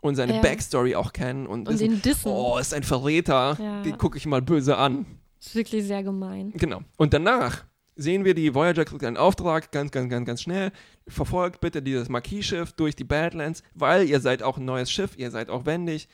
[0.00, 0.40] und seine Ja.
[0.42, 2.28] Backstory auch kennen und, Und den Dissen.
[2.30, 3.82] oh, ist ein Verräter, Ja.
[3.82, 5.06] den gucke ich mal böse an.
[5.40, 6.52] ist wirklich sehr gemein.
[6.56, 6.80] Genau.
[6.96, 7.64] Und danach
[7.96, 10.72] sehen wir, die Voyager kriegt einen Auftrag, ganz, ganz, ganz, ganz schnell.
[11.06, 15.30] Verfolgt bitte dieses Marquis-Schiff durch die Badlands, weil ihr seid auch ein neues Schiff, ihr
[15.30, 16.08] seid auch wendig.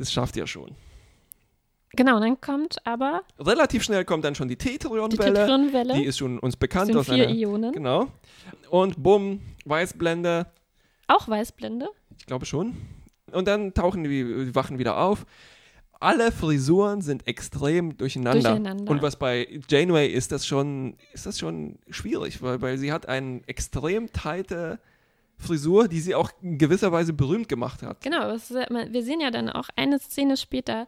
[0.00, 0.70] Das schafft ihr schon.
[1.92, 5.94] Genau, und dann kommt aber Relativ schnell kommt dann schon die die Tetrionwelle.
[5.94, 7.34] Die ist schon uns bekannt sind aus vier einer.
[7.34, 7.72] Ionen.
[7.72, 8.06] Genau.
[8.70, 10.46] Und bumm, Weißblende.
[11.06, 11.90] Auch Weißblende.
[12.18, 12.78] Ich glaube schon.
[13.30, 15.26] Und dann tauchen die, die Wachen wieder auf.
[15.98, 18.40] Alle Frisuren sind extrem durcheinander.
[18.40, 18.90] Durcheinander.
[18.90, 23.06] Und was bei Janeway ist das schon, ist das schon schwierig, weil, weil sie hat
[23.06, 24.80] eine extrem tighte
[25.40, 28.00] Frisur, die sie auch in gewisser Weise berühmt gemacht hat.
[28.02, 30.86] Genau, ist, wir sehen ja dann auch eine Szene später,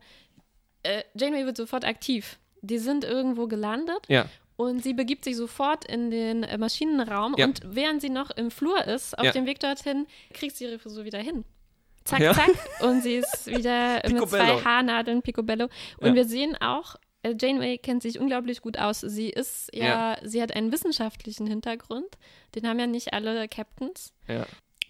[0.83, 2.38] äh, Janeway wird sofort aktiv.
[2.61, 4.27] Die sind irgendwo gelandet Ja.
[4.57, 7.47] und sie begibt sich sofort in den äh, Maschinenraum Ja.
[7.47, 9.33] und während sie noch im Flur ist, auf Ja.
[9.33, 11.45] dem Weg dorthin, kriegt sie ihre Frisur wieder hin.
[12.05, 12.35] Zack, Ja.
[12.35, 12.51] zack.
[12.81, 15.69] Und sie ist wieder mit zwei Haarnadeln, Picobello.
[15.99, 19.01] Und wir sehen auch, Janeway kennt sich unglaublich gut aus.
[19.01, 22.07] Sie ist ja, sie hat einen wissenschaftlichen Hintergrund.
[22.55, 24.13] Den haben ja nicht alle Captains.
[24.27, 24.45] Ja.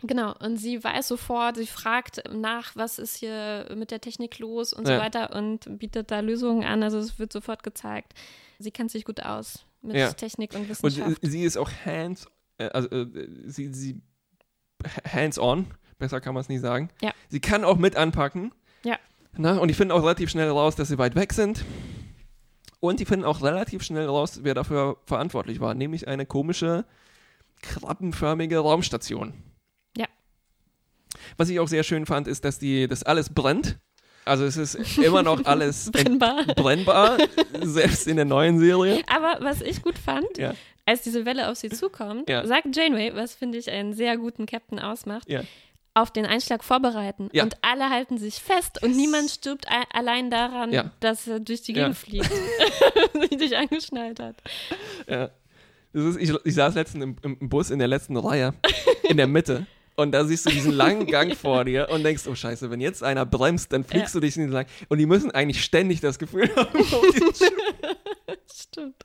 [0.05, 4.73] Genau, und sie weiß sofort, sie fragt nach, was ist hier mit der Technik los
[4.73, 4.99] und so Ja.
[4.99, 6.83] weiter und bietet da Lösungen an.
[6.83, 8.14] Also es wird sofort gezeigt.
[8.59, 10.12] Sie kennt sich gut aus mit Ja.
[10.12, 11.23] Technik und Und Wissenschaft.
[11.23, 12.27] äh, sie ist auch hands,
[12.59, 14.01] äh, also äh, sie, sie
[15.09, 15.66] hands on,
[15.99, 16.88] besser kann man es nicht sagen.
[17.01, 17.12] Ja.
[17.29, 18.53] Sie kann auch mit anpacken.
[18.85, 18.99] Ja.
[19.37, 21.64] Na, und die finden auch relativ schnell raus, dass sie weit weg sind.
[22.85, 26.85] Und die finden auch relativ schnell raus, wer dafür verantwortlich war, nämlich eine komische
[27.62, 29.35] krabbenförmige Raumstation.
[29.97, 30.07] Ja.
[31.37, 33.79] Was ich auch sehr schön fand, ist, dass die, das alles brennt.
[34.25, 36.45] Also es ist immer noch alles Brennbar.
[36.57, 37.18] brennbar,
[37.61, 39.03] selbst in der neuen Serie.
[39.07, 40.55] Aber was ich gut fand, Ja.
[40.85, 42.45] als diese Welle auf sie zukommt, Ja.
[42.45, 45.42] sagt Janeway, was finde ich einen sehr guten Captain ausmacht, Ja.
[45.94, 47.28] Auf den Einschlag vorbereiten.
[47.33, 47.42] Ja.
[47.44, 50.90] Und alle halten sich fest und niemand stirbt allein daran, Ja.
[51.00, 51.83] dass er durch die Ja.
[51.88, 52.31] Gegend fliegt,
[53.20, 54.37] sich dich angeschnallt hat.
[55.09, 55.31] Ja.
[55.92, 58.55] Das ist, ich, ich saß letztens im, im Bus in der letzten Reihe,
[59.02, 59.66] in der Mitte.
[59.94, 63.02] Und da siehst du diesen langen Gang vor dir und denkst, oh Scheiße, wenn jetzt
[63.02, 64.20] einer bremst, dann fliegst Ja.
[64.20, 64.64] du dich in den lang.
[64.88, 66.78] Und die müssen eigentlich ständig das Gefühl haben.
[68.50, 68.96] Stimmt.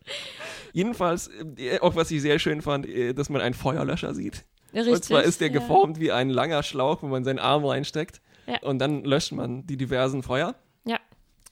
[0.73, 4.45] Jedenfalls, äh, auch was ich sehr schön fand, äh, dass man einen Feuerlöscher sieht.
[4.73, 4.93] Richtig.
[4.93, 5.53] und zwar ist der ja.
[5.53, 8.21] geformt wie ein langer Schlauch, wo man seinen Arm reinsteckt.
[8.45, 8.59] Ja.
[8.61, 10.55] Und dann löscht man die diversen Feuer.
[10.85, 10.99] Ja.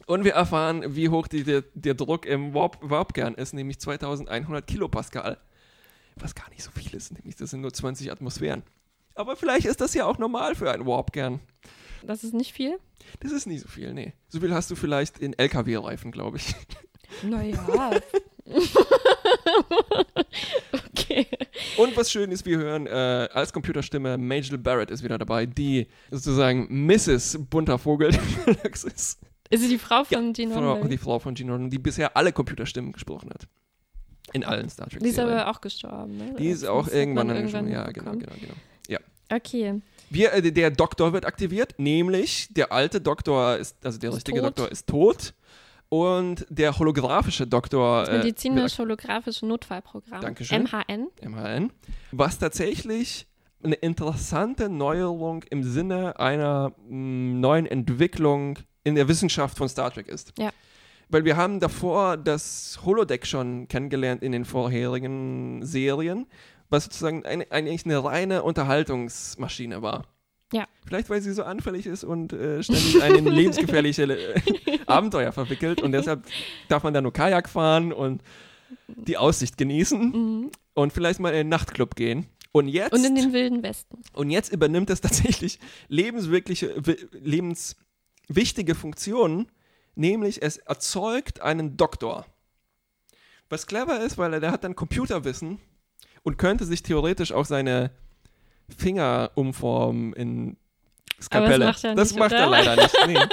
[0.06, 4.65] Und wir erfahren, wie hoch die, der, der Druck im Warp, Warpkern ist, nämlich 2100
[4.65, 5.38] Kilopascal.
[6.15, 8.63] Was gar nicht so viel ist, nämlich das sind nur 20 Atmosphären.
[9.15, 11.39] Aber vielleicht ist das ja auch normal für einen Warpkern.
[12.04, 12.78] Das ist nicht viel.
[13.19, 14.13] Das ist nicht so viel, nee.
[14.28, 16.56] So viel hast du vielleicht in LKW-Reifen, glaube ich.
[17.23, 18.01] Naja.
[21.78, 25.88] Und was schön ist, wir hören äh, als Computerstimme Majel Barrett ist wieder dabei, die
[26.12, 27.40] sozusagen Mrs.
[27.50, 28.16] Bunter Vogel
[28.64, 29.20] ist.
[29.50, 30.90] Ist sie die Frau von Gene Frau, Roddenberry?
[30.90, 33.48] die Frau von Gene Roddenberry, die bisher alle Computerstimmen gesprochen hat.
[34.34, 36.36] In allen Star Trek Die ist aber auch gestorben, ne?
[36.38, 38.54] Die ist Das auch irgendwann, schon, ja, genau, genau, genau.
[39.32, 39.82] Okay.
[40.10, 44.40] Wir, äh, der Doktor wird aktiviert, nämlich der alte Doktor ist, also der Ist richtige
[44.42, 44.50] tot.
[44.50, 45.34] Doktor ist tot
[45.89, 50.21] und der holographische Doktor Das äh, medizinisch-holographische Notfallprogramm.
[50.21, 50.63] Dankeschön.
[50.63, 51.08] MHN.
[51.21, 51.71] MHN,
[52.12, 53.28] was tatsächlich
[53.63, 60.08] eine interessante Neuerung im Sinne einer mh, neuen Entwicklung in der Wissenschaft von Star Trek
[60.08, 60.34] ist.
[60.38, 60.52] Ja.
[61.10, 66.28] Weil wir haben davor das Holodeck schon kennengelernt in den vorherigen Serien,
[66.69, 70.06] was sozusagen eine, eigentlich eine reine Unterhaltungsmaschine war.
[70.53, 70.67] Ja.
[70.86, 74.41] Vielleicht, weil sie so anfällig ist und äh, ständig einen in lebensgefährliche äh,
[74.86, 76.23] Abenteuer verwickelt und deshalb
[76.67, 78.21] darf man da nur Kajak fahren und
[78.88, 80.51] die Aussicht genießen Mhm.
[80.75, 82.27] und vielleicht mal in den Nachtclub gehen.
[82.51, 83.97] Und jetzt, Und in den Wilden Westen.
[84.13, 89.51] und jetzt übernimmt es tatsächlich lebenswirkliche, wi- lebenswichtige Funktionen,
[89.95, 92.25] nämlich es erzeugt einen Doktor.
[93.49, 95.60] Was clever ist, weil er der hat dann Computerwissen
[96.23, 97.91] und könnte sich theoretisch auch seine
[98.78, 100.58] Finger umformen in
[101.21, 101.65] Skalpelle.
[101.65, 102.95] macht er das nicht, macht er leider nicht.
[103.08, 103.17] Nee.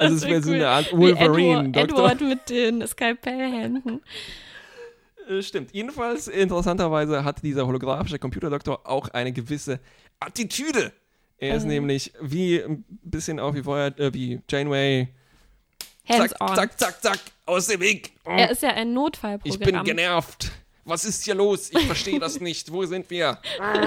[0.00, 0.56] Also es wär wäre so cool.
[0.56, 1.82] eine Art Wie Wolverine-Doktor.
[1.82, 4.00] Edward, Edward mit den Skalpellhänden.
[5.28, 5.72] Äh, Stimmt.
[5.72, 9.80] Jedenfalls, interessanterweise hat dieser holographische Computerdoktor auch eine gewisse
[10.20, 10.92] Attitüde.
[11.38, 11.68] Er ist Mhm.
[11.70, 15.08] nämlich wie ein bisschen auch wie vorher, äh, wie Janeway.
[16.08, 16.54] Hands zack, on.
[16.56, 18.12] zack, zack, zack, aus dem Weg.
[18.24, 19.58] Oh, Er ist ja ein ich Notfallprogramm.
[19.60, 20.52] bin genervt.
[20.88, 21.70] Was ist hier los?
[21.70, 22.72] Ich verstehe das nicht.
[22.72, 23.38] Wo sind wir?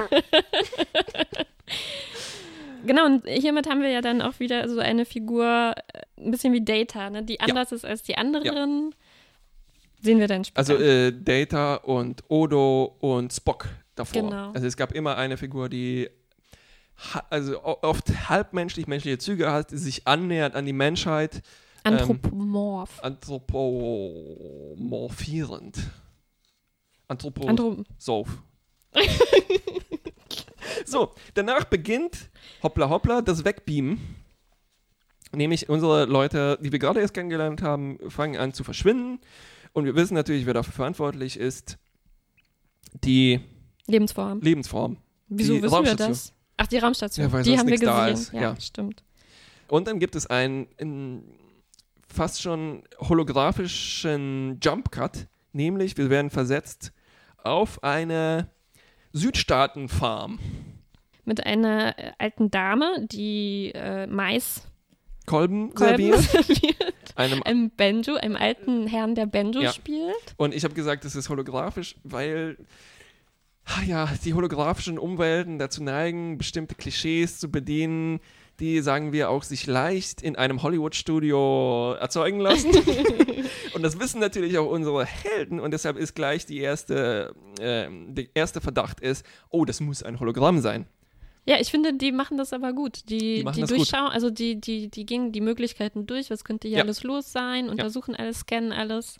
[2.83, 6.51] Genau, und hiermit haben wir ja dann auch wieder so eine Figur, äh, ein bisschen
[6.51, 8.95] wie Data, ne, die anders ist als die anderen.
[10.01, 10.57] Sehen wir dann später.
[10.57, 14.23] Also äh, Data und Odo und Spock davor.
[14.23, 14.51] Genau.
[14.53, 16.09] Also es gab immer eine Figur, die
[17.29, 21.43] also oft halbmenschlich menschliche Züge hat, die sich annähert an die Menschheit.
[21.83, 23.03] Anthropomorph.
[23.03, 25.77] Anthropomorphierend.
[27.11, 28.27] Anthropo Anthro Sauf.
[30.85, 32.29] so, danach beginnt
[32.63, 33.99] hoppla hoppla das Wegbeamen.
[35.33, 39.19] Nämlich unsere Leute, die wir gerade erst kennengelernt haben, fangen an zu verschwinden.
[39.73, 41.77] Und wir wissen natürlich, wer dafür verantwortlich ist.
[43.03, 43.39] Die
[43.87, 44.41] Lebensform.
[44.41, 44.97] Lebensform.
[45.27, 46.33] Wieso die wissen wir das?
[46.57, 47.25] Ach, die Raumstation.
[47.27, 48.35] Ja, weil die haben wir gesehen.
[48.35, 48.59] Ja, Ja.
[48.59, 49.03] stimmt.
[49.67, 51.23] Und dann gibt es einen, einen
[52.07, 56.91] fast schon holographischen Jump Cut, nämlich wir werden versetzt
[57.45, 58.49] auf eine
[59.13, 60.39] Südstaaten-Farm.
[61.25, 64.67] Mit einer äh, alten Dame, die äh, Mais
[65.25, 66.75] Kolben, Kolben serviert.
[67.15, 69.73] Einem, einem Banjo, einem alten Herrn, der Banjo Ja.
[69.73, 70.15] spielt.
[70.37, 72.57] und ich habe gesagt, es ist holographisch, weil
[73.65, 78.21] ah ja, die holographischen Umwelten dazu neigen, bestimmte Klischees zu bedienen,
[78.61, 82.69] die, sagen wir, auch sich leicht in einem Hollywood-Studio erzeugen lassen.
[83.73, 88.27] und das wissen natürlich auch unsere Helden und deshalb ist gleich die erste, ähm, der
[88.33, 90.85] erste Verdacht ist, oh, das muss ein Hologramm sein.
[91.47, 93.09] Ja, ich finde, die machen das aber gut.
[93.09, 93.79] Die, Die die, das gut.
[93.79, 96.83] durchschauen, also die, die, die gehen die Möglichkeiten durch, was könnte hier Ja.
[96.83, 99.17] alles los sein, untersuchen alles, scannen alles.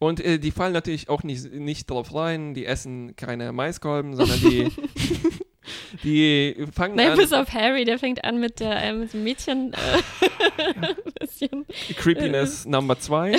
[0.00, 4.40] Und äh, die fallen natürlich auch nicht, nicht drauf rein, die essen keine Maiskolben, sondern
[4.40, 4.68] die,
[6.02, 7.18] die fangen Naja, an.
[7.18, 10.02] bis auf Harry, der fängt an mit, der, äh, mit dem Mädchen äh.
[11.94, 13.36] Creepiness Number 2.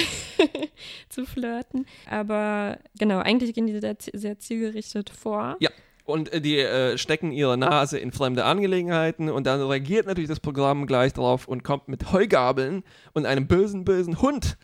[1.10, 1.86] zu flirten.
[2.10, 5.58] Aber genau, eigentlich gehen die da sehr zielgerichtet vor.
[5.60, 5.70] Ja.
[6.06, 10.42] Und äh, die äh, stecken ihre Nase in fremde Angelegenheiten und dann reagiert natürlich das
[10.42, 14.58] Programm gleich drauf und kommt mit Heugabeln und einem bösen, bösen Hund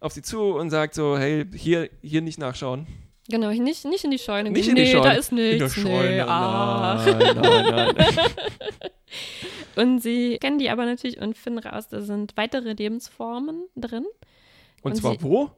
[0.00, 2.86] auf sie zu und sagt so, hey, hier, hier nicht nachschauen.
[3.30, 5.04] Genau, nicht, nicht in die Scheune Nicht in die nee, Scheune.
[5.04, 5.52] da ist nichts.
[5.52, 7.06] In der Scheune, nee, ach.
[7.06, 8.06] nein, nein, nein.
[9.76, 14.04] Und sie kennen die aber natürlich und finden raus, da sind weitere Lebensformen drin.
[14.82, 15.50] Und, Und zwar wo?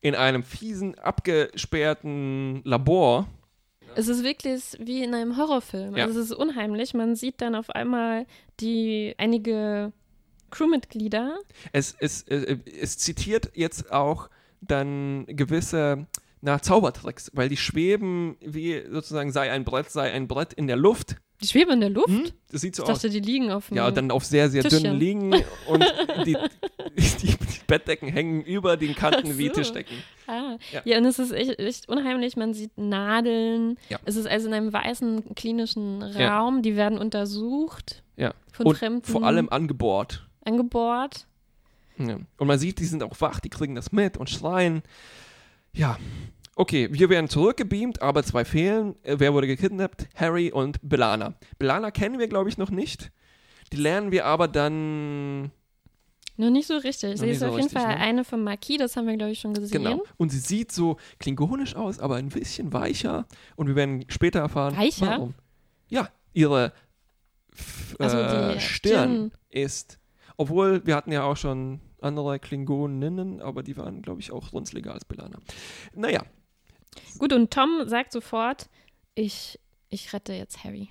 [0.00, 3.26] In einem fiesen, abgesperrten Labor.
[3.94, 5.96] Es ist wirklich wie in einem Horrorfilm.
[5.96, 6.04] Ja.
[6.04, 6.94] Also es ist unheimlich.
[6.94, 8.26] Man sieht dann auf einmal
[8.60, 9.92] die einige
[10.50, 11.38] Crewmitglieder.
[11.72, 14.28] Es, es, äh, es zitiert jetzt auch
[14.60, 16.06] dann gewisse
[16.46, 20.76] na, Zaubertricks, weil die schweben wie sozusagen sei ein Brett, sei ein Brett in der
[20.76, 21.16] Luft.
[21.42, 22.08] Die schweben in der Luft.
[22.08, 22.22] Hm?
[22.52, 22.94] Das sieht so Ich aus.
[23.00, 23.76] dachte, die liegen auf dem.
[23.76, 24.84] Ja, dann auf sehr, sehr Tischchen.
[24.84, 25.34] dünnen liegen
[25.66, 25.84] und
[26.24, 26.36] die,
[26.96, 29.54] die, die Bettdecken hängen über den Kanten Ach wie so.
[29.54, 29.96] Tischdecken.
[30.28, 30.56] Ah.
[30.72, 30.82] Ja.
[30.84, 30.98] Ja.
[30.98, 32.36] und es ist echt, echt unheimlich.
[32.36, 33.76] Man sieht Nadeln.
[33.88, 33.98] Ja.
[34.04, 36.38] Es ist also in einem weißen klinischen Ja.
[36.38, 36.62] Raum.
[36.62, 38.04] Die werden untersucht.
[38.16, 38.32] Ja.
[38.52, 39.04] Von Und Fremden.
[39.04, 40.26] vor allem angebohrt.
[40.44, 41.26] angebohrt.
[41.98, 42.18] Ja.
[42.38, 44.82] Und man sieht, die sind auch wach, die kriegen das mit und schreien.
[45.74, 45.98] Ja.
[46.58, 48.96] Okay, wir werden zurückgebeamt, aber zwei fehlen.
[49.02, 50.08] Äh, Wer wurde gekidnappt?
[50.14, 51.34] Harry und Belana.
[51.58, 53.12] Belana kennen wir, glaube ich, noch nicht.
[53.72, 55.50] Die lernen wir aber dann.
[56.38, 57.12] Nur nicht so richtig.
[57.12, 58.00] Noch Sie ist so auf jeden richtig, Fall ne?
[58.00, 59.82] eine vom Marquis, das haben wir, glaube ich, schon gesehen.
[59.84, 60.02] Genau.
[60.16, 63.26] Und sie sieht so klingonisch aus, aber ein bisschen weicher.
[63.56, 65.06] Und wir werden später erfahren, Weicher?
[65.08, 65.34] warum.
[65.88, 66.72] Ja, ihre
[67.52, 69.98] f- Also äh, Stirn ist.
[70.38, 74.92] Obwohl, wir hatten ja auch schon andere Klingoninnen, aber die waren, glaube ich, auch runzliger
[74.92, 75.38] als Belana.
[75.94, 76.22] Naja,
[77.18, 78.68] Gut, und Tom sagt sofort,
[79.14, 80.88] ich, ich rette jetzt Harry.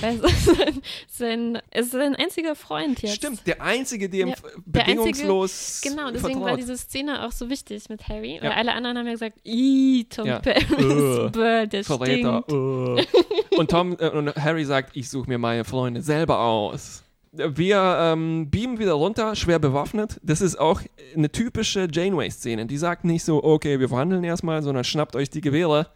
[0.00, 3.16] Weil es ist sein, sein, es ist sein einziger Freund jetzt.
[3.16, 6.58] stimmt, der Einzige, dem Ja, der einzige- bedingungslos Genau, deswegen war vertraut.
[6.60, 8.36] diese Szene auch so wichtig mit Harry.
[8.36, 8.44] Ja.
[8.44, 10.38] Weil alle anderen haben ja gesagt, ih, Tom Ja.
[10.38, 10.66] Paris,
[11.32, 12.44] bäh, der Verräter.
[12.46, 13.58] stinkt.
[13.58, 17.02] und Tom äh, und Harry sagt, ich suche mir meine Freunde selber aus.
[17.32, 20.18] Wir ähm, beamen wieder runter, schwer bewaffnet.
[20.22, 20.80] Das ist auch
[21.14, 22.66] eine typische Janeway-Szene.
[22.66, 25.88] Die sagt nicht so, okay, wir verhandeln erstmal, sondern schnappt euch die Gewehre,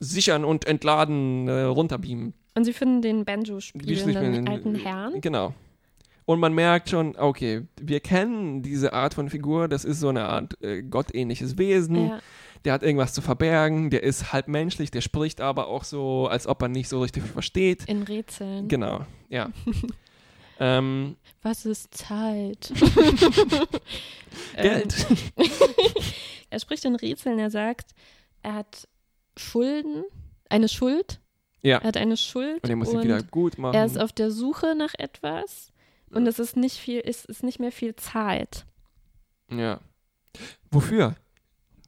[0.00, 2.34] sichern und entladen, äh, runterbeamen.
[2.56, 5.20] Und sie finden den Wie Banjo-spielenden spielt man- alten Herrn.
[5.20, 5.54] Genau.
[6.26, 10.24] Und man merkt schon, okay, wir kennen diese Art von Figur, das ist so eine
[10.28, 12.08] Art äh, gottähnliches Wesen.
[12.08, 12.18] Ja.
[12.64, 16.46] Der hat irgendwas zu verbergen, der ist halb menschlich, der spricht aber auch so, als
[16.46, 17.84] ob er nicht so richtig versteht.
[17.86, 18.68] In Rätseln.
[18.68, 19.50] Genau, ja.
[20.60, 22.72] ähm, Was ist Zeit?
[24.56, 25.06] Geld.
[26.52, 27.92] Er spricht in Rätseln, er sagt,
[28.42, 28.88] er hat
[29.36, 30.02] Schulden,
[30.48, 31.20] eine Schuld.
[31.62, 31.78] Ja.
[31.78, 33.74] Er hat eine Schuld Und er muss sie wieder gut machen.
[33.76, 35.70] er ist auf der Suche nach etwas
[36.10, 38.66] und es ist nicht viel, es ist nicht mehr viel Zeit.
[39.48, 39.78] ja.
[40.72, 41.14] Wofür?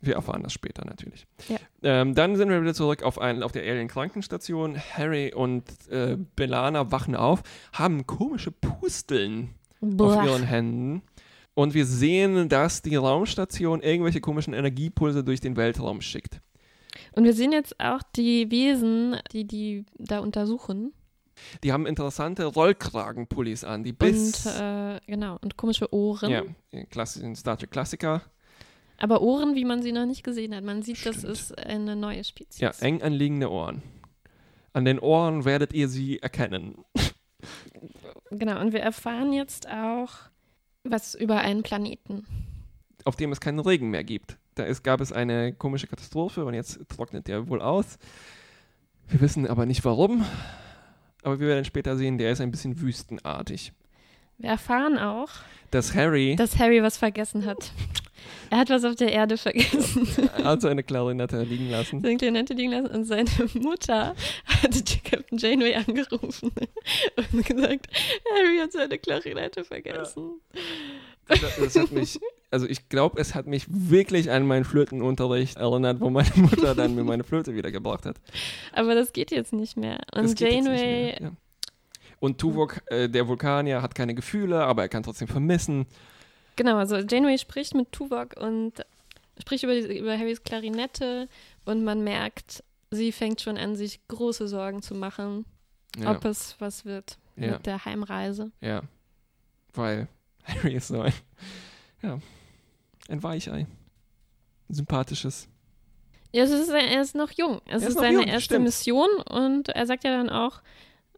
[0.03, 1.27] Wir erfahren das später natürlich.
[1.49, 1.57] Ja.
[1.83, 4.77] Ähm, dann sind wir wieder zurück auf, ein, auf der Alien-Krankenstation.
[4.77, 10.25] Harry und äh, Belana wachen auf, haben komische Pusteln auf Boah.
[10.25, 11.03] ihren Händen.
[11.55, 16.41] Und wir sehen, dass die Raumstation irgendwelche komischen Energiepulse durch den Weltraum schickt.
[17.13, 20.93] Und wir sehen jetzt auch die Wesen, die die da untersuchen.
[21.63, 24.47] Die haben interessante Rollkragenpullis an, die bis.
[24.47, 26.31] und äh, genau, und komische Ohren.
[26.31, 26.43] ja,
[26.91, 28.23] klassischen Star Trek Klassiker.
[29.03, 30.63] Aber Ohren, wie man sie noch nicht gesehen hat.
[30.63, 31.33] Man sieht, das Stimmt.
[31.33, 32.61] ist eine neue Spezies.
[32.61, 33.83] Ja, eng anliegende Ohren.
[34.75, 36.77] An den Ohren werdet ihr sie erkennen.
[38.31, 40.11] Genau, und wir erfahren jetzt auch
[40.85, 42.25] was über einen Planeten.
[43.05, 44.39] Auf dem es keinen Regen mehr gibt.
[44.55, 47.99] Da ist, gab es eine komische Katastrophe und jetzt trocknet der wohl aus.
[49.09, 50.25] Wir wissen aber nicht warum.
[51.25, 53.73] Aber wir werden später sehen, der ist ein bisschen wüstenartig.
[54.43, 55.29] Wir erfahren auch,
[55.71, 57.71] Dass Harry dass Harry was vergessen hat.
[58.51, 60.07] Er hat was auf der Erde vergessen.
[60.45, 62.01] hat seine Klarinette liegen lassen.
[62.03, 64.15] Seine Klarinette liegen lassen und seine Mutter
[64.47, 66.51] hatte die Captain Janeway angerufen
[67.17, 67.87] und gesagt,
[68.35, 70.41] Harry hat seine Klarinette vergessen.
[71.29, 72.19] Das, das hat mich,
[72.51, 76.97] also ich glaube, es hat mich wirklich an meinen Flötenunterricht erinnert, wo meine Mutter dann
[76.97, 78.17] mir meine Flöte wiedergebracht hat.
[78.73, 79.99] Aber das geht jetzt nicht mehr.
[80.13, 81.31] Und Janeway, ja.
[82.23, 85.87] Und Tuvok, äh, der Vulkanier, hat keine Gefühle, aber er kann trotzdem vermissen.
[86.55, 88.75] genau, also Janeway spricht mit Tuvok und
[89.41, 91.29] spricht über, die, über Harrys Klarinette
[91.65, 95.45] und man merkt, sie fängt schon an, sich große Sorgen zu machen,
[95.97, 98.53] Ja, ob es was wird ja, mit der Heimreise.
[98.61, 98.83] ja.
[99.75, 100.07] Weil
[100.45, 101.15] Harry ist so ein,
[102.03, 102.19] ja,
[103.09, 103.67] ein Weichei.
[104.69, 105.49] Ein sympathisches.
[106.33, 107.61] Ja, es ist, er ist noch jung.
[107.67, 108.65] Es Er ist ist seine jung, erste stimmt.
[108.67, 110.61] Mission und er sagt ja dann auch,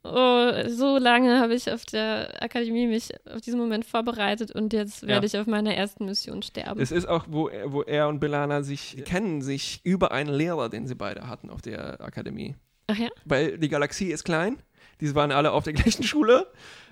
[0.05, 5.03] oh, so lange habe ich auf der Akademie mich auf diesen Moment vorbereitet und jetzt
[5.07, 5.33] werde Ja.
[5.35, 6.81] ich auf meiner ersten Mission sterben.
[6.81, 10.69] Es ist auch, wo, er- wo er und Belana sich kennen, sich über einen Lehrer,
[10.69, 12.55] den sie beide hatten auf der Akademie.
[12.87, 13.09] Ach ja?
[13.25, 14.59] Weil die Galaxie ist klein,
[15.01, 16.47] die waren alle auf der gleichen Schule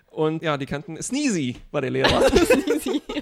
[0.07, 2.23] und ja, die kannten Sneezy war der Lehrer.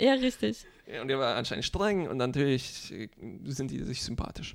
[0.00, 0.64] ja, richtig.
[0.92, 3.08] Ja, Und der war anscheinend streng und natürlich äh,
[3.44, 4.54] sind die sich sympathisch.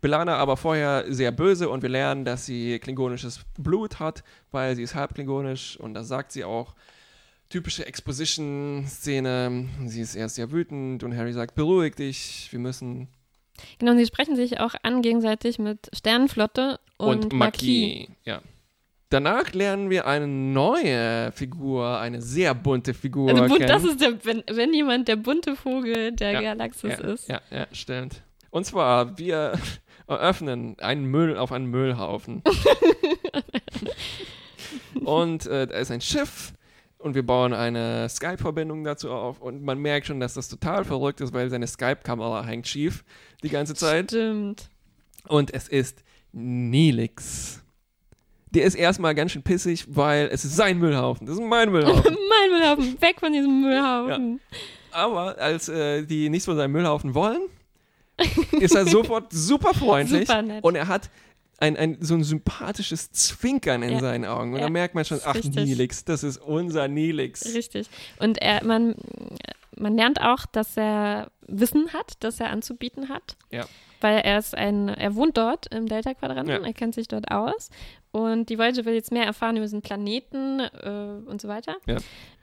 [0.00, 4.82] Belana aber vorher sehr böse und wir lernen, dass sie klingonisches Blut hat, weil sie
[4.82, 6.74] ist halb klingonisch und das sagt sie auch.
[7.48, 9.68] Typische Exposition-Szene.
[9.86, 13.06] Sie ist erst sehr wütend und Harry sagt, beruhig dich, wir müssen.
[13.78, 18.08] Genau, und sie sprechen sich auch an gegenseitig mit Sternenflotte und, Und, Marquis.
[18.08, 18.08] Marquis.
[18.24, 18.42] Ja.
[19.16, 24.44] Danach lernen wir eine neue Figur, eine sehr bunte Figur Also das ist der, wenn,
[24.46, 27.26] wenn jemand der bunte Vogel der Ja, Galaxis ja, ist.
[27.26, 28.20] Ja, ja, stimmt.
[28.50, 29.58] Und zwar, wir
[30.06, 32.42] eröffnen einen Müll auf einen Müllhaufen.
[35.02, 36.52] und äh, da ist ein Schiff
[36.98, 41.22] und wir bauen eine Skype-Verbindung dazu auf und man merkt schon, dass das total verrückt
[41.22, 43.02] ist, weil seine Skype-Kamera hängt schief
[43.42, 44.10] die ganze Zeit.
[44.10, 44.68] Stimmt.
[45.26, 47.62] Und es ist Nilix.
[48.56, 51.26] Der ist erstmal ganz schön pissig, weil es ist sein Müllhaufen.
[51.26, 52.02] Das ist mein Müllhaufen.
[52.28, 54.40] mein Müllhaufen, weg von diesem Müllhaufen.
[54.90, 57.42] Aber als äh, die nichts von seinem Müllhaufen wollen,
[58.52, 60.26] ist er sofort super freundlich.
[60.26, 60.64] Super nett.
[60.64, 61.10] Und er hat
[61.58, 64.00] ein, ein, so ein sympathisches Zwinkern in Ja.
[64.00, 64.52] seinen Augen.
[64.54, 64.66] Und Ja.
[64.66, 65.54] da merkt man schon, ach, Richtig.
[65.54, 67.54] Nilix, das ist unser Nilix.
[67.54, 67.88] Richtig.
[68.18, 68.94] Und er, man,
[69.76, 73.36] man lernt auch, dass er Wissen hat, das er anzubieten hat.
[73.50, 73.66] Ja.
[74.00, 76.66] Weil er ist ein, er wohnt dort im Delta-Quadranten, Ja.
[76.66, 77.70] er kennt sich dort aus.
[78.16, 81.76] Und die Voyager will jetzt mehr erfahren über diesen Planeten äh, und so weiter.
[81.86, 81.96] Ja.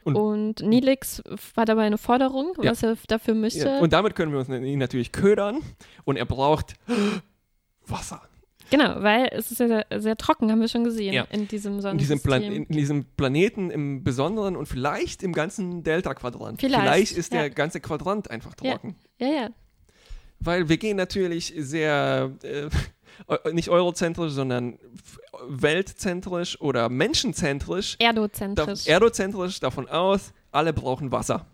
[0.03, 1.24] Und, Und- Nilix
[1.57, 2.71] hat aber eine Forderung, Ja.
[2.71, 3.67] was er dafür möchte.
[3.67, 3.80] Ja.
[3.80, 5.61] Und damit können wir uns ihn natürlich ködern.
[6.03, 6.74] Und er braucht
[7.88, 8.21] Wasser.
[8.69, 11.24] genau, weil es ist ja sehr, sehr trocken, haben wir schon gesehen, Ja.
[11.32, 12.51] in diesem In diesem, Sonnensystem.
[12.53, 16.59] in diesem Planeten im Besonderen und vielleicht im ganzen Delta-Quadrant.
[16.59, 17.41] Vielleicht, ist ja.
[17.41, 18.71] der ganze Quadrant einfach Ja.
[18.74, 18.95] trocken.
[19.19, 19.49] ja, ja.
[20.39, 22.67] Weil wir gehen natürlich sehr, äh,
[23.51, 24.78] nicht eurozentrisch, sondern
[25.47, 28.88] weltzentrisch oder menschenzentrisch, da, Erdozentrisch.
[28.88, 31.45] erdozentrisch davon aus, alle brauchen Wasser.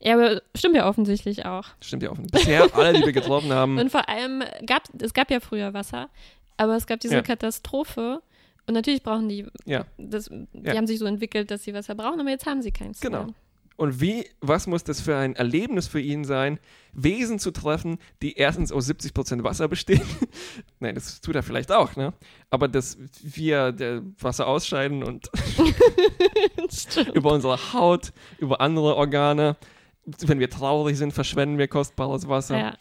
[0.00, 1.66] ja, aber stimmt ja offensichtlich auch.
[1.80, 2.18] Stimmt ja auch.
[2.18, 6.08] Bisher, alle, die wir getroffen haben, Und vor allem gab es gab ja früher Wasser,
[6.56, 7.22] aber es gab diese Ja.
[7.22, 8.20] Katastrophe
[8.66, 9.84] und natürlich brauchen die ja.
[9.98, 10.76] das, die Ja.
[10.76, 13.00] haben sich so entwickelt, dass sie Wasser brauchen, aber jetzt haben sie keins.
[13.00, 13.24] Genau.
[13.24, 13.34] Mehr.
[13.82, 16.60] Und wie, was muss das für ein Erlebnis für ihn sein,
[16.92, 20.02] Wesen zu treffen, die erstens aus 70% Wasser bestehen?
[20.78, 22.12] Nein, das tut er vielleicht auch, ne?
[22.48, 25.28] Aber dass wir der Wasser ausscheiden und
[27.14, 29.56] über unsere Haut, über andere Organe.
[30.04, 32.56] Wenn wir traurig sind, verschwenden wir kostbares Wasser.
[32.56, 32.74] Ja.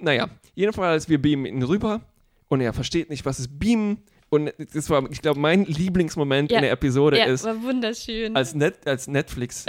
[0.00, 2.02] Naja, jedenfalls, wir beamen ihn rüber
[2.48, 4.02] und er versteht nicht, was ist Beamen.
[4.28, 6.58] Und das war, ich glaube, mein Lieblingsmoment Ja.
[6.58, 8.36] in der Episode ja, ist, war wunderschön.
[8.36, 9.64] als, Net, als Netflix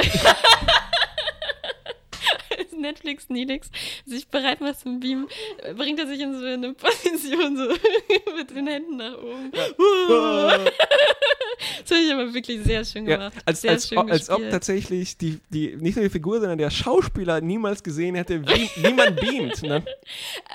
[2.83, 3.69] Netflix Nilix
[4.05, 5.27] sich bereit macht zum Beamen,
[5.75, 7.67] bringt er sich in so eine Position so
[8.37, 9.51] mit den Händen nach oben.
[11.85, 13.33] Das habe ich aber wirklich sehr schön Ja, gemacht.
[13.45, 16.57] als, sehr als, schön ob, als ob tatsächlich die, die, nicht nur die Figur, sondern
[16.57, 19.61] der Schauspieler niemals gesehen hätte, wie, wie man beamt.
[19.63, 19.83] Ne?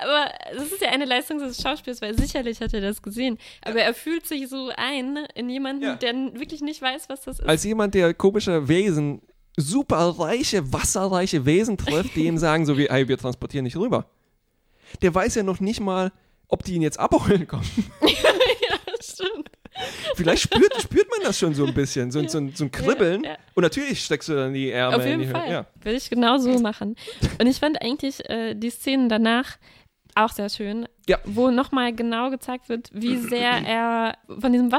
[0.01, 3.37] Aber das ist ja eine Leistung des Schauspiels, weil sicherlich hat er das gesehen.
[3.63, 5.95] Aber er fühlt sich so ein in jemanden, Ja.
[5.95, 7.47] der wirklich nicht weiß, was das ist.
[7.47, 9.21] Als jemand, der komische Wesen,
[9.57, 14.05] super reiche, wasserreiche Wesen trifft, die ihm sagen, so wie, hey, wir transportieren nicht rüber.
[15.01, 16.11] Der weiß ja noch nicht mal,
[16.47, 17.69] ob die ihn jetzt abholen kommen.
[18.01, 19.49] ja, stimmt.
[20.15, 22.71] Vielleicht spürt, spürt man das schon so ein bisschen, so, ein- so, ein- so ein
[22.71, 23.23] Kribbeln.
[23.23, 23.37] Ja, ja.
[23.53, 25.33] Und natürlich steckst du dann die Ärmel Auf in jeden die Höhe.
[25.35, 25.51] Fall.
[25.51, 25.65] Ja.
[25.81, 26.95] Würde ich genau so machen.
[27.39, 29.57] Und ich fand eigentlich äh, die Szenen danach
[30.15, 31.19] auch sehr schön, Ja.
[31.23, 34.71] wo nochmal genau gezeigt wird, wie sehr er von diesem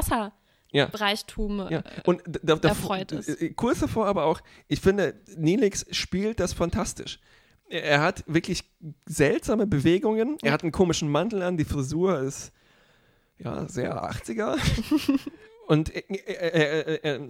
[0.71, 0.87] Ja.
[0.87, 3.41] Wasserreichtum Ja, und da, da, erfreut ist.
[3.41, 7.19] äh, kurz davor aber auch, ich finde, Nilix spielt das fantastisch.
[7.67, 8.63] Er, hat wirklich
[9.05, 10.37] seltsame Bewegungen.
[10.41, 12.51] Er hat einen komischen Mantel an, die Frisur ist
[13.39, 14.57] ja sehr 80er.
[15.67, 17.29] und er, er,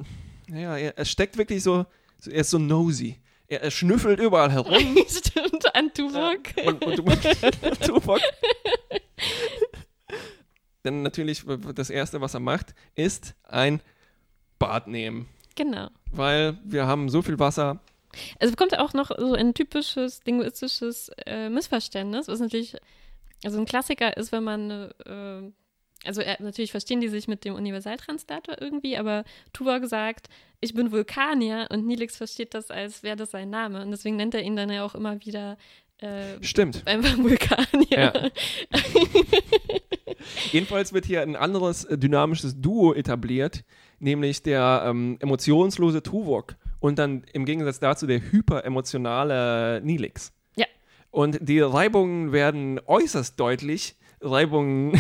[0.50, 1.86] ja, er, steckt wirklich so,
[2.26, 3.20] er ist so nosy.
[3.48, 4.98] Er, schnüffelt überall herum.
[5.08, 6.40] Stimmt, an Tuvok.
[6.66, 7.04] und, und du,
[7.86, 8.20] Tuvok.
[10.84, 11.44] Dann natürlich,
[11.76, 13.82] das Erste, was er macht, ist ein
[14.60, 15.28] Bad nehmen.
[15.56, 15.90] Genau.
[16.12, 17.80] Weil wir haben so viel Wasser.
[18.40, 22.76] Es kommt auch noch so ein typisches linguistisches äh, Missverständnis, was natürlich,
[23.44, 24.72] also ein Klassiker ist, wenn man,
[25.06, 25.52] äh,
[26.04, 29.24] also äh, natürlich verstehen die sich mit dem Universaltranslator irgendwie, aber
[29.54, 30.28] Tuvok sagt,
[30.60, 34.36] ich bin Vulkanier und Nilix versteht das, als wäre das sein Name und deswegen nennt
[34.36, 35.58] er ihn dann ja auch immer wieder
[36.02, 36.86] äh, Stimmt.
[36.86, 37.66] einfach Vulkan.
[37.90, 38.12] Ja.
[40.52, 43.64] Jedenfalls wird hier ein anderes äh, dynamisches Duo etabliert,
[44.00, 50.34] nämlich der ähm, emotionslose Tuvok und dann im Gegensatz dazu der hyperemotionale Nilix.
[50.56, 50.66] Ja.
[51.12, 53.96] Und die Reibungen werden äußerst deutlich.
[54.22, 54.94] Reibungen,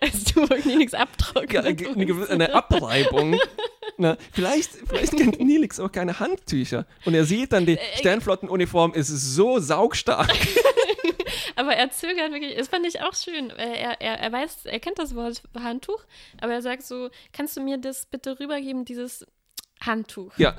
[0.00, 1.78] Als du wirklich nichts abtrocknen.
[1.78, 3.38] ja, eine, eine Abreibung.
[3.96, 6.86] Na, vielleicht, vielleicht kennt Nilix auch keine Handtücher.
[7.04, 10.30] Und er sieht dann, Äh, die Sternflottenuniform ist so saugstark.
[11.56, 13.50] Aber er zögert wirklich, das fand ich auch schön.
[13.50, 16.04] Äh, Er, er, er weiß, er kennt das Wort Handtuch,
[16.40, 19.26] aber er sagt so, kannst du mir das bitte rübergeben, dieses
[19.80, 20.32] Handtuch?
[20.38, 20.56] Ja,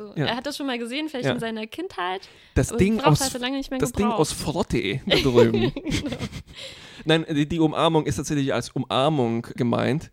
[0.00, 0.24] So, ja.
[0.28, 1.32] Er hat das schon mal gesehen, vielleicht Ja.
[1.34, 2.26] in seiner Kindheit.
[2.54, 5.70] das Ding aus halt das Ding aus Frotte da drüben.
[7.04, 10.10] Nein, die, die Umarmung ist tatsächlich als Umarmung gemeint.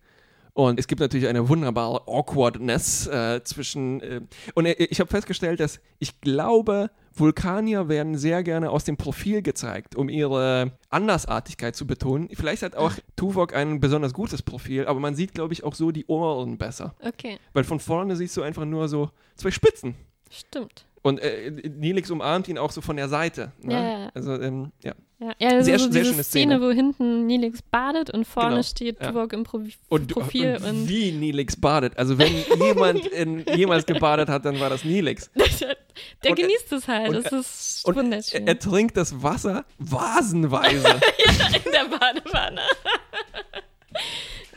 [0.58, 4.00] Und es gibt natürlich eine wunderbare Awkwardness äh, zwischen.
[4.00, 4.22] Äh,
[4.54, 9.42] und äh, ich habe festgestellt, dass ich glaube, Vulkanier werden sehr gerne aus dem Profil
[9.42, 12.28] gezeigt, um ihre Andersartigkeit zu betonen.
[12.32, 15.92] Vielleicht hat auch Tuvok ein besonders gutes Profil, aber man sieht, glaube ich, auch so
[15.92, 16.96] die Ohren besser.
[17.04, 19.94] Okay, Weil von vorne siehst du einfach nur so zwei Spitzen.
[20.28, 20.87] stimmt.
[21.02, 23.52] Und äh, Nilix umarmt ihn auch so von der Seite.
[23.62, 23.72] Ne?
[23.74, 24.10] Ja, ja, ja.
[24.14, 24.94] Also, ähm, ja.
[25.20, 26.60] Ja, ja also Sehr- so sehr schöne Szene, Szene.
[26.60, 29.08] wo hinten Nilix badet und vorne Genau, steht ja.
[29.10, 31.96] Tuvok im Pro Und, Profil und und, wie Nilix badet.
[31.98, 35.30] Also wenn jemand in, jemals gebadet hat, dann war das Nilix.
[35.34, 35.40] der
[35.70, 35.76] Und
[36.22, 37.08] er- genießt es halt.
[37.08, 38.46] und Das ist Und er, wunderschön.
[38.46, 40.76] er trinkt das Wasser vasenweise.
[41.64, 42.60] in der Badewanne.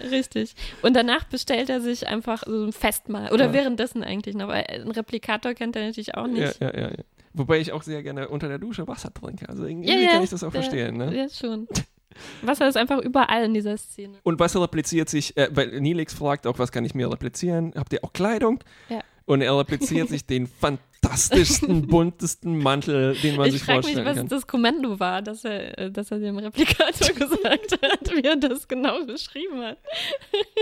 [0.10, 0.56] Richtig.
[0.82, 3.32] Und danach bestellt er sich einfach so ein Festmahl.
[3.32, 3.54] Oder Ja.
[3.54, 6.62] währenddessen eigentlich noch, weil ein Replikator kennt er natürlich auch ja, nicht.
[6.62, 7.04] ja, ja, ja.
[7.34, 9.48] Wobei ich auch sehr gerne unter der Dusche Wasser trinke.
[9.48, 10.98] Also irgendwie Ja, ja, kann ich das auch verstehen.
[10.98, 11.16] Ne?
[11.16, 11.68] Ja, schon.
[12.42, 14.16] Wasser ist einfach überall in dieser Szene.
[14.24, 17.72] Und Wasser repliziert sich, äh, weil Nilix fragt auch, was kann ich mir replizieren?
[17.78, 18.60] Habt ihr auch Kleidung?
[18.90, 19.00] Ja.
[19.32, 24.06] Und er repliziert sich den fantastischsten, buntesten Mantel, den man ich sich frage mich, vorstellen
[24.06, 24.28] was kann.
[24.28, 28.68] das Kommando war, dass er, äh, dass er dem Replikator gesagt hat, wie er das
[28.68, 29.78] genau beschrieben hat.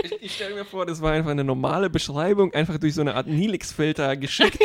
[0.04, 3.16] Ich, ich stelle mir vor, das war einfach eine normale Beschreibung, einfach durch so eine
[3.16, 4.60] Art Nilix-Filter geschickt.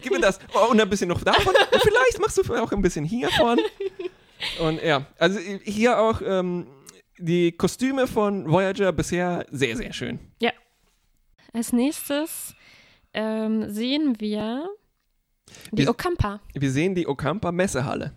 [0.00, 0.40] Gib mir das.
[0.54, 1.54] Oh, und ein bisschen noch davon.
[1.72, 3.58] Und vielleicht machst du auch ein bisschen hiervon.
[4.60, 6.68] Und ja, also hier auch ähm,
[7.18, 10.20] die Kostüme von Voyager bisher sehr, sehr schön.
[11.52, 12.54] Als nächstes
[13.12, 14.68] ähm, sehen wir
[15.72, 16.40] die Wir- Okampa.
[16.54, 18.12] Wir sehen die Okampa Messehalle.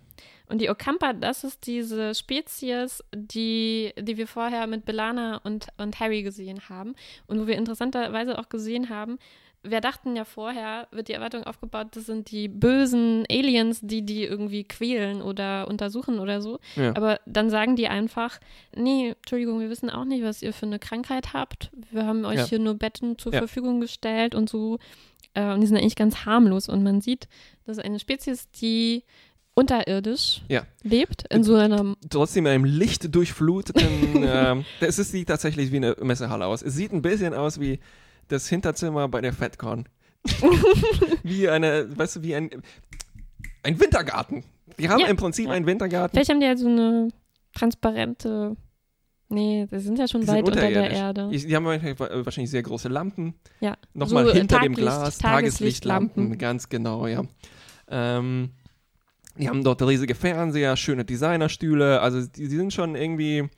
[0.48, 6.00] Und die Okampa, das ist diese Spezies, die, die wir vorher mit Belana und, und
[6.00, 6.96] Harry gesehen haben.
[7.28, 9.18] Und wo wir interessanterweise auch gesehen haben,
[9.62, 14.24] wir dachten ja vorher, wird die Erwartung aufgebaut, das sind die bösen Aliens, die die
[14.24, 16.58] irgendwie quälen oder untersuchen oder so.
[16.76, 16.96] Ja.
[16.96, 18.38] Aber dann sagen die einfach,
[18.74, 21.70] nee, Entschuldigung, wir wissen auch nicht, was ihr für eine Krankheit habt.
[21.90, 22.44] Wir haben euch Ja.
[22.46, 23.38] hier nur Betten zur Ja.
[23.38, 24.78] Verfügung gestellt und so.
[25.34, 26.68] Äh, und die sind eigentlich ganz harmlos.
[26.68, 27.28] Und man sieht,
[27.66, 29.04] das ist eine Spezies, die
[29.54, 30.62] unterirdisch Ja.
[30.82, 33.82] lebt, in so einer Trotzdem in einem lichtdurchfluteten,
[34.26, 36.62] ähm, es sieht tatsächlich wie eine Messehalle aus.
[36.62, 37.78] Es sieht ein bisschen aus wie
[38.32, 39.86] das Hinterzimmer bei der FedCon.
[41.22, 42.50] wie eine, weißt du, wie ein,
[43.62, 44.44] ein Wintergarten.
[44.78, 45.52] Die haben Ja, im Prinzip ja.
[45.52, 46.14] einen Wintergarten.
[46.14, 47.08] Vielleicht haben die ja so eine
[47.54, 48.56] transparente.
[49.28, 50.90] Nee, die sind ja schon Die weit unter der.
[50.90, 51.28] Erde.
[51.30, 53.34] Die haben wahrscheinlich sehr große Lampen.
[53.60, 53.76] ja.
[53.94, 56.08] Nochmal So, äh, hinter dem Taglicht- Glas, Tageslichtlampen.
[56.28, 57.22] Tageslichtlampen, ganz genau, ja.
[57.88, 58.50] Ähm,
[59.36, 63.48] die haben dort riesige Fernseher, schöne Designerstühle, also die, die sind schon irgendwie.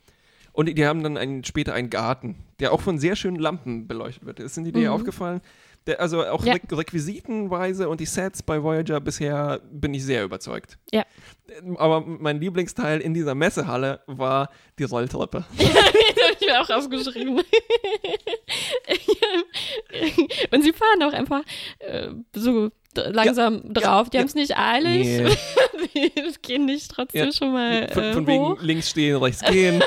[0.53, 4.25] Und die, haben dann einen, später einen Garten, der auch von sehr schönen Lampen beleuchtet
[4.25, 4.39] wird.
[4.39, 4.93] Ist Ihnen die Idee Mhm.
[4.93, 5.41] aufgefallen?
[5.85, 6.53] Der, also auch Ja.
[6.53, 10.77] Re Requisitenweise und die Sets bei Voyager bisher bin ich sehr überzeugt.
[10.93, 11.03] Ja.
[11.75, 14.49] Aber mein Lieblingsteil in dieser Messehalle war
[14.79, 15.43] die Rolltreppe.
[15.57, 15.97] das habe
[16.39, 17.37] ich mir auch aufgeschrieben.
[20.51, 21.41] Und sie fahren auch einfach
[21.79, 24.09] äh, so langsam drauf.
[24.09, 24.21] Die ja.
[24.21, 25.07] haben es nicht eilig.
[25.07, 25.29] Nee.
[25.95, 27.31] Die gehen nicht trotzdem Ja.
[27.31, 29.83] schon mal Von, äh, von wegen links stehen, rechts gehen.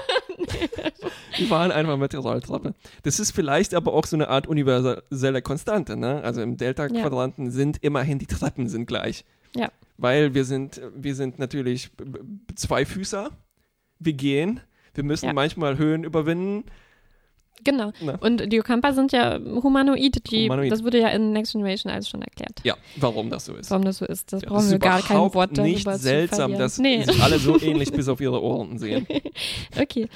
[1.39, 2.75] Die waren einfach mit der Rolltreppe.
[3.03, 5.97] Das ist vielleicht aber auch so eine Art universelle Konstante.
[5.97, 6.23] Ne?
[6.23, 9.25] Also im Delta-Quadranten sind immerhin die Treppen sind gleich.
[9.55, 9.71] Ja.
[9.97, 11.91] Weil wir sind, wir sind natürlich
[12.55, 13.31] Zweifüßer.
[13.99, 14.61] Wir gehen.
[14.95, 15.33] Wir müssen Ja.
[15.33, 16.65] manchmal Höhen überwinden.
[17.65, 17.93] Genau.
[18.01, 18.17] Na.
[18.21, 20.31] Und die Okampa sind ja humanoid.
[20.31, 20.71] Die, Humanoid.
[20.71, 22.61] Das wurde ja in Next Generation alles schon erklärt.
[22.65, 23.71] Ja, warum das so ist.
[23.71, 26.53] Warum das so ist, das Ja, brauchen das wir gar kein Wort darüber nicht seltsam,
[26.57, 27.03] dass nee.
[27.03, 29.07] sich alle so ähnlich bis auf ihre Ohren sehen.
[29.79, 30.09] Okay.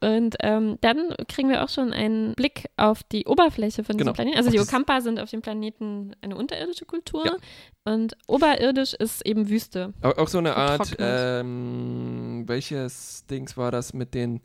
[0.00, 4.12] Und ähm, dann kriegen wir auch schon einen Blick auf die Oberfläche von diesem Genau.
[4.12, 4.36] Planeten.
[4.38, 7.36] Also die Okampa sind auf dem Planeten eine unterirdische Kultur Ja.
[7.84, 9.92] und oberirdisch ist eben Wüste.
[10.02, 14.40] Aber auch so eine Art, ähm, welches Dings war das mit den.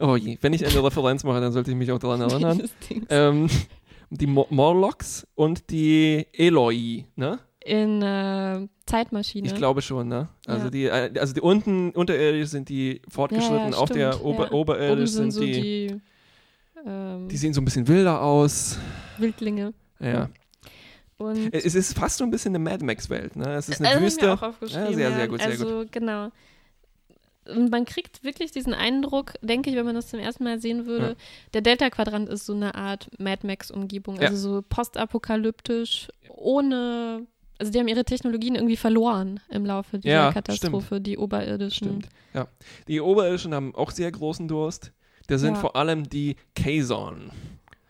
[0.00, 2.62] Oh je, wenn ich eine Referenz mache, dann sollte ich mich auch daran erinnern.
[3.08, 3.48] Ähm,
[4.10, 7.38] die Mo Morlocks und die Eloi, ne?
[7.64, 9.46] in äh, Zeitmaschine.
[9.46, 10.28] Ich glaube schon, ne?
[10.46, 10.70] Also Ja.
[10.70, 14.52] die, äh, also die unten unterirdisch sind die fortgeschritten, ja, auf der Ober ja.
[14.52, 16.00] oberirdisch Oben sind, so die, die,
[16.86, 18.78] ähm, die sehen so ein bisschen wilder aus.
[19.18, 19.74] Wildlinge.
[20.00, 20.28] Ja.
[21.18, 23.54] Und Es ist fast so ein bisschen eine Mad Max-Welt, ne?
[23.54, 24.26] Es ist eine Wüste.
[24.26, 25.16] Mir auch aufgeschrieben, Ja, sehr, ja.
[25.16, 26.32] sehr gut, sehr also, genau.
[27.48, 30.86] Und man kriegt wirklich diesen Eindruck, denke ich, wenn man das zum ersten Mal sehen
[30.86, 31.14] würde, Ja.
[31.54, 34.16] der Delta-Quadrant ist so eine Art Mad Max-Umgebung.
[34.20, 34.28] Ja.
[34.28, 37.26] Also so postapokalyptisch, ohne.
[37.58, 41.86] Also die haben ihre Technologien irgendwie verloren im Laufe dieser Ja, Katastrophe, die oberirdischen.
[41.88, 42.08] Stimmt.
[42.34, 42.48] Ja.
[42.88, 44.92] Die oberirdischen haben auch sehr großen Durst.
[45.28, 45.60] Das sind Ja.
[45.60, 47.30] vor allem die Kazon.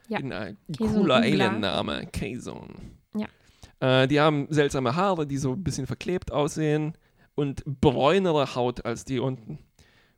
[0.08, 0.18] Ja.
[0.18, 1.16] Ein cooler.
[1.16, 2.06] Alien-Name.
[2.12, 2.68] Kazon.
[3.14, 4.02] Ja.
[4.02, 6.92] Äh, die haben seltsame Haare, die so ein bisschen verklebt aussehen
[7.34, 9.58] und bräunere Haut als die unten.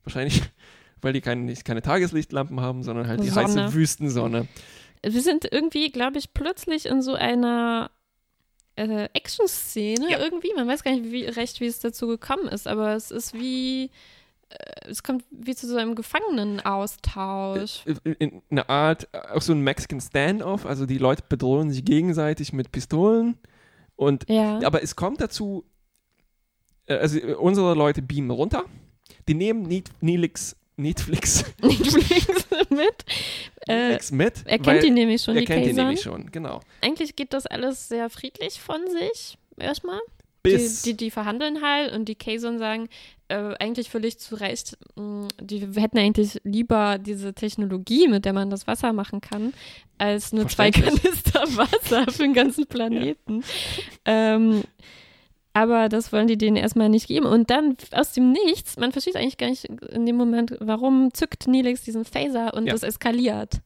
[0.03, 0.43] Wahrscheinlich,
[1.03, 3.65] weil die keine, keine Tageslichtlampen haben, sondern halt die Sonne.
[3.65, 4.49] heiße Wüstensonne.
[5.03, 7.91] Wir sind irgendwie, glaube ich, plötzlich in so einer
[8.77, 10.19] äh, Action-Szene Ja.
[10.19, 10.53] irgendwie.
[10.57, 13.91] Man weiß gar nicht wie, recht, wie es dazu gekommen ist, aber es ist wie,
[14.49, 17.83] äh, es kommt wie zu so einem Gefangenenaustausch.
[18.05, 21.85] in in eine Art, äh, auch so ein Mexican Standoff, also die Leute bedrohen sich
[21.85, 23.39] gegenseitig mit Pistolen
[23.97, 24.61] und Ja.
[24.65, 25.74] aber es kommt dazu, äh,
[26.89, 28.65] also äh, unsere Leute beamen runter,
[29.29, 33.05] die nehmen Net Netflix, Netflix, Netflix mit.
[33.67, 36.61] Äh, Netflix mit, er kennt die nämlich schon, er die kennt die nämlich schon, genau.
[36.81, 40.01] Eigentlich geht das alles sehr friedlich von sich, erstmal.
[40.43, 42.91] Bis, Die, die, die verhandeln halt und die Kazon sagen,
[43.29, 48.51] äh, eigentlich völlig zu Recht, mh, die hätten eigentlich lieber diese Technologie, mit der man
[48.51, 49.55] das Wasser machen kann,
[49.97, 50.71] als nur zwei.
[50.71, 53.43] Kanister Wasser für den ganzen Planeten.
[54.05, 54.65] Ähm,
[55.55, 57.25] aber das wollen die denen erstmal nicht geben.
[57.27, 61.47] Und dann aus dem Nichts, man versteht eigentlich gar nicht in dem Moment, warum zückt
[61.49, 62.73] Nelix diesen Phaser und Ja.
[62.73, 63.61] das eskaliert.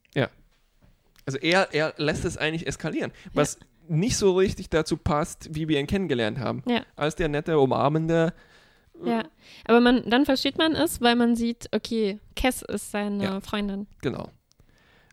[1.26, 5.78] also er, er lässt es eigentlich eskalieren, was nicht so richtig dazu passt, wie wir
[5.78, 6.62] ihn kennengelernt haben.
[6.66, 6.82] Ja.
[6.96, 8.32] Als der nette, umarmende,
[9.04, 9.24] Ja.
[9.66, 13.40] Aber man, dann versteht man es, weil man sieht, okay, Cass ist seine Ja.
[13.42, 13.86] Freundin.
[14.00, 14.30] Genau.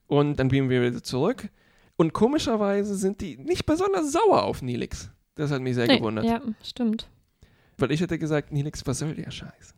[0.07, 1.49] Und dann beamen wir wieder zurück.
[1.97, 5.09] Und komischerweise sind die nicht besonders sauer auf Nilix.
[5.36, 6.25] Das hat mich sehr Nee, gewundert.
[6.25, 7.07] Ja, stimmt.
[7.77, 9.75] Weil ich hätte gesagt, Nilix, was soll der Scheiß?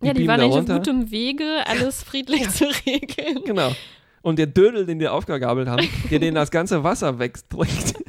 [0.00, 3.42] Die ja, die waren eigentlich auf gutem Wege, alles friedlich zu regeln.
[3.44, 3.72] Genau.
[4.22, 7.94] Und der Dödel, den wir aufgegabelt haben, der den das ganze Wasser wegtrinkt.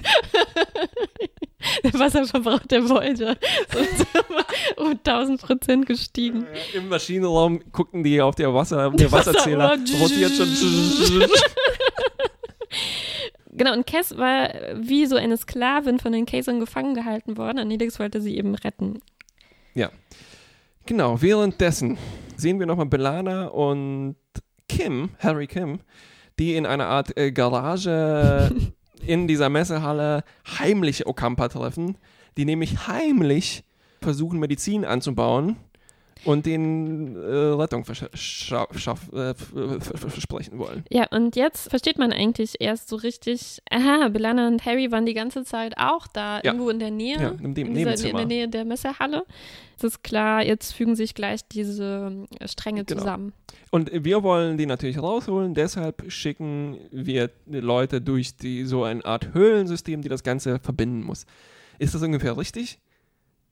[1.84, 4.06] Der Wasserverbrauch der Voyager ist
[4.78, 6.46] um 1000 Prozent gestiegen.
[6.74, 10.48] Im Maschinenraum gucken die auf der Wasser, der Wasserzähler rotiert schon.
[13.56, 17.68] Genau, und Cass war wie so eine Sklavin von den Kazon gefangen gehalten worden und
[17.68, 19.00] Nelix wollte sie eben retten.
[20.86, 21.98] Genau, währenddessen
[22.36, 24.18] sehen wir nochmal Belana und
[24.68, 25.80] Kim, Harry Kim,
[26.40, 28.52] die in einer Art äh, Garage
[29.06, 30.24] in dieser Messehalle
[30.60, 31.98] heimlich Okampa treffen,
[32.36, 33.64] die nämlich heimlich
[34.02, 35.56] versuchen, Medizin anzubauen
[36.26, 40.84] und den äh, Rettung äh, versprechen wollen.
[40.90, 45.14] Ja, und jetzt versteht man eigentlich erst so richtig, aha, Belana und Harry waren die
[45.14, 46.46] ganze Zeit auch da, Ja.
[46.54, 49.26] irgendwo in der Nähe, Ja, in dem in, dieser, in der Nähe der Messehalle.
[49.78, 53.00] Es ist klar, jetzt fügen sich gleich diese äh, Stränge Genau.
[53.02, 53.34] zusammen.
[53.72, 59.34] Und wir wollen die natürlich rausholen, deshalb schicken wir Leute durch die, so eine Art
[59.34, 61.26] Höhlensystem, die das Ganze verbinden muss.
[61.80, 62.80] Ist das ungefähr richtig?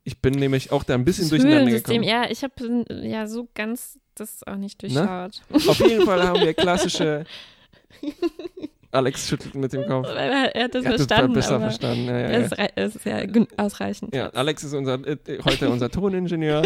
[0.04, 2.04] Ich bin nämlich auch da ein bisschen Das durcheinander gekommen.
[2.04, 4.90] ja, ich habe ja so ganz das auch nicht Ne?
[4.90, 5.42] durchschaut.
[5.70, 7.26] Auf jeden Fall haben wir klassische.
[8.92, 10.08] Alex schüttelt mit dem Kopf.
[10.08, 12.06] er hat das Er hat das verstanden, besser aber verstanden.
[12.08, 12.66] Ja, ja, es ja.
[12.84, 14.14] ist ja ausreichend.
[14.14, 16.64] ja, Alex ist unser, äh, heute unser Toningenieur,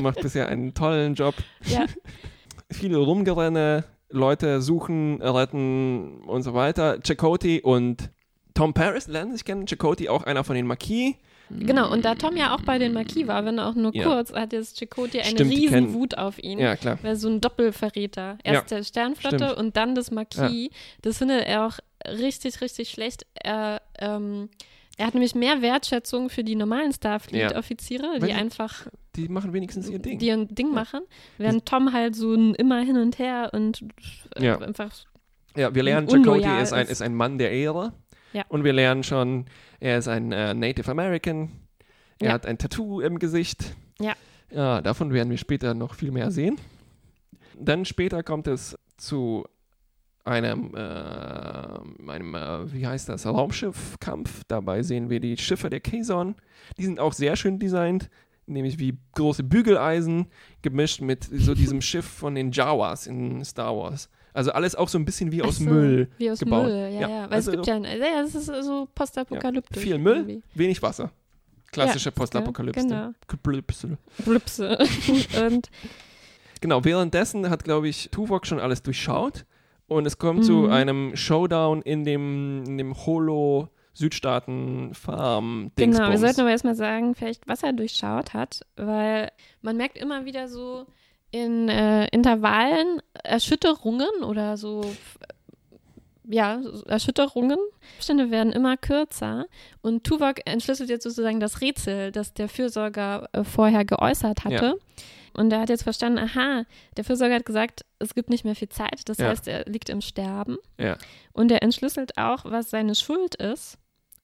[0.00, 1.34] macht bisher einen tollen Job.
[1.66, 1.86] Ja.
[2.70, 6.98] Viele Rumgerenne, Leute suchen, retten und so weiter.
[7.04, 8.10] Chakoti und
[8.54, 9.66] Tom Paris lernen sich kennen.
[9.66, 11.16] Chakoti auch einer von den Marquis.
[11.50, 14.04] Genau, und da Tom ja auch bei den Marquis war, wenn auch nur Ja.
[14.04, 16.58] kurz, hat jetzt Chakotay eine Stimmt, riesen Wut auf ihn.
[16.58, 16.98] Ja, klar.
[17.02, 18.38] Weil so ein Doppelverräter.
[18.42, 19.56] Erst der Sternflotte stimmt.
[19.58, 20.70] und dann das Marquis.
[21.02, 21.78] Das findet er auch
[22.08, 23.26] richtig, richtig schlecht.
[23.34, 24.48] Er, ähm,
[24.96, 28.86] er hat nämlich mehr Wertschätzung für die normalen Starfleet-Offiziere, die einfach
[29.16, 30.18] Die machen wenigstens ihr Ding.
[30.18, 31.00] die ein Ding machen,
[31.38, 33.84] während Tom halt so ein immer hin und her und
[34.36, 34.58] äh, Ja.
[34.58, 34.92] einfach
[35.56, 37.92] Ja, wir lernen, Chakotay ist ein, ist ein Mann der Ehre.
[38.32, 38.44] Ja.
[38.48, 39.46] Und wir lernen schon,
[39.84, 41.50] er ist ein äh, Native American.
[42.18, 42.32] Er Ja.
[42.32, 43.76] hat ein Tattoo im Gesicht.
[44.00, 44.14] Ja.
[44.50, 46.56] Ja, davon werden wir später noch viel mehr sehen.
[47.58, 49.44] Dann später kommt es zu
[50.24, 50.78] einem, äh,
[52.10, 54.42] einem äh, wie heißt das, Raumschiffkampf.
[54.48, 56.34] Dabei sehen wir die Schiffe der Kazon.
[56.78, 58.08] Die sind auch sehr schön designt,
[58.46, 60.28] nämlich wie große Bügeleisen,
[60.62, 64.08] gemischt mit so diesem Schiff von den Jawas in Star Wars.
[64.34, 66.66] Also alles auch so ein bisschen wie aus so, Müll Wie aus gebaut.
[66.66, 67.08] Müll, ja, ja.
[67.30, 69.82] Weil also es gibt ja, ja, es ist so postapokalyptisch.
[69.82, 70.42] viel Müll, irgendwie.
[70.54, 71.10] wenig Wasser.
[71.72, 72.86] Klassische Ja, Postapokalypse.
[72.86, 73.12] genau.
[74.24, 74.78] Blüpse.
[75.46, 75.70] Und
[76.60, 79.44] Genau, währenddessen hat, glaube ich, Tuvok schon alles durchschaut
[79.86, 80.70] und es kommt zu Mhm.
[80.72, 87.14] einem Showdown in dem, in dem Holo Südstaaten Farm genau, wir sollten aber erstmal sagen,
[87.14, 89.30] vielleicht, was er durchschaut hat, weil
[89.62, 90.86] man merkt immer wieder so
[91.34, 95.18] in äh, Intervallen Erschütterungen oder so, f-
[96.28, 97.58] ja, Erschütterungen.
[97.96, 99.46] Abstände werden immer kürzer
[99.82, 104.78] und Tuvok entschlüsselt jetzt sozusagen das Rätsel, das der Fürsorger äh, vorher geäußert hatte.
[105.36, 106.64] Und er hat jetzt verstanden, aha,
[106.96, 109.26] der Fürsorger hat gesagt, es gibt nicht mehr viel Zeit, das Ja.
[109.30, 110.56] heißt, er liegt im Sterben.
[110.78, 110.96] Ja,
[111.32, 113.76] Und er entschlüsselt auch, was seine Schuld ist.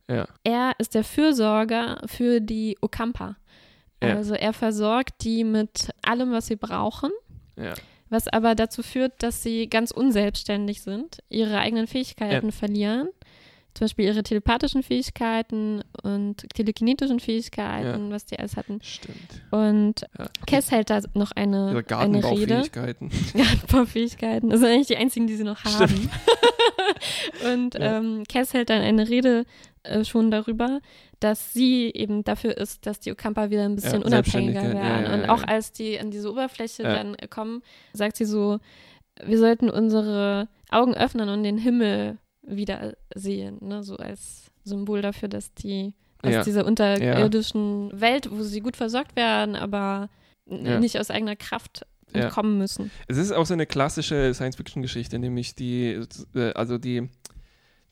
[0.08, 3.34] ja, Er ist der Fürsorger für die Okampa.
[4.02, 4.16] Ja.
[4.16, 7.10] Also er versorgt die mit allem, was sie brauchen,
[7.56, 7.74] ja.
[8.08, 13.08] was aber dazu führt, dass sie ganz unselbstständig sind, ihre eigenen Fähigkeiten verlieren.
[13.72, 18.80] Zum Beispiel ihre telepathischen Fähigkeiten und telekinetischen Fähigkeiten, was die alles hatten.
[18.82, 19.16] Stimmt.
[19.52, 20.26] Und Ja.
[20.44, 22.62] Kess hält da noch eine, Ihre eine Rede.
[22.72, 23.10] Gartenbaufähigkeiten.
[23.36, 24.50] Gartenbaufähigkeiten.
[24.50, 26.10] Das sind eigentlich die einzigen, die sie noch haben.
[27.54, 27.98] und Ja.
[27.98, 29.44] ähm, Cass hält dann eine Rede
[29.84, 30.80] äh, schon darüber,
[31.20, 35.04] dass sie eben dafür ist, dass die Okampa wieder ein bisschen Ja, unabhängiger Selbstständigkeit, ja,
[35.04, 35.04] werden.
[35.06, 37.62] ja, und auch als die an diese Oberfläche dann kommen,
[37.92, 38.58] sagt sie so,
[39.22, 43.82] wir sollten unsere Augen öffnen und den Himmel wieder sehen, ne?
[43.82, 45.92] so als Symbol dafür, dass die
[46.22, 50.08] aus dieser unterirdischen Welt, wo sie gut versorgt werden, aber
[50.46, 52.22] nicht aus eigener Kraft Ja.
[52.24, 52.90] entkommen müssen.
[53.06, 56.00] Es ist auch so eine klassische Science-Fiction-Geschichte, nämlich die,
[56.34, 57.08] äh, also die,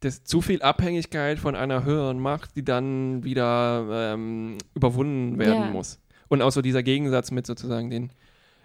[0.00, 5.70] das zu viel Abhängigkeit von einer höheren Macht, die dann wieder ähm, überwunden werden Ja.
[5.70, 6.00] muss.
[6.28, 8.10] Und auch so dieser Gegensatz mit sozusagen den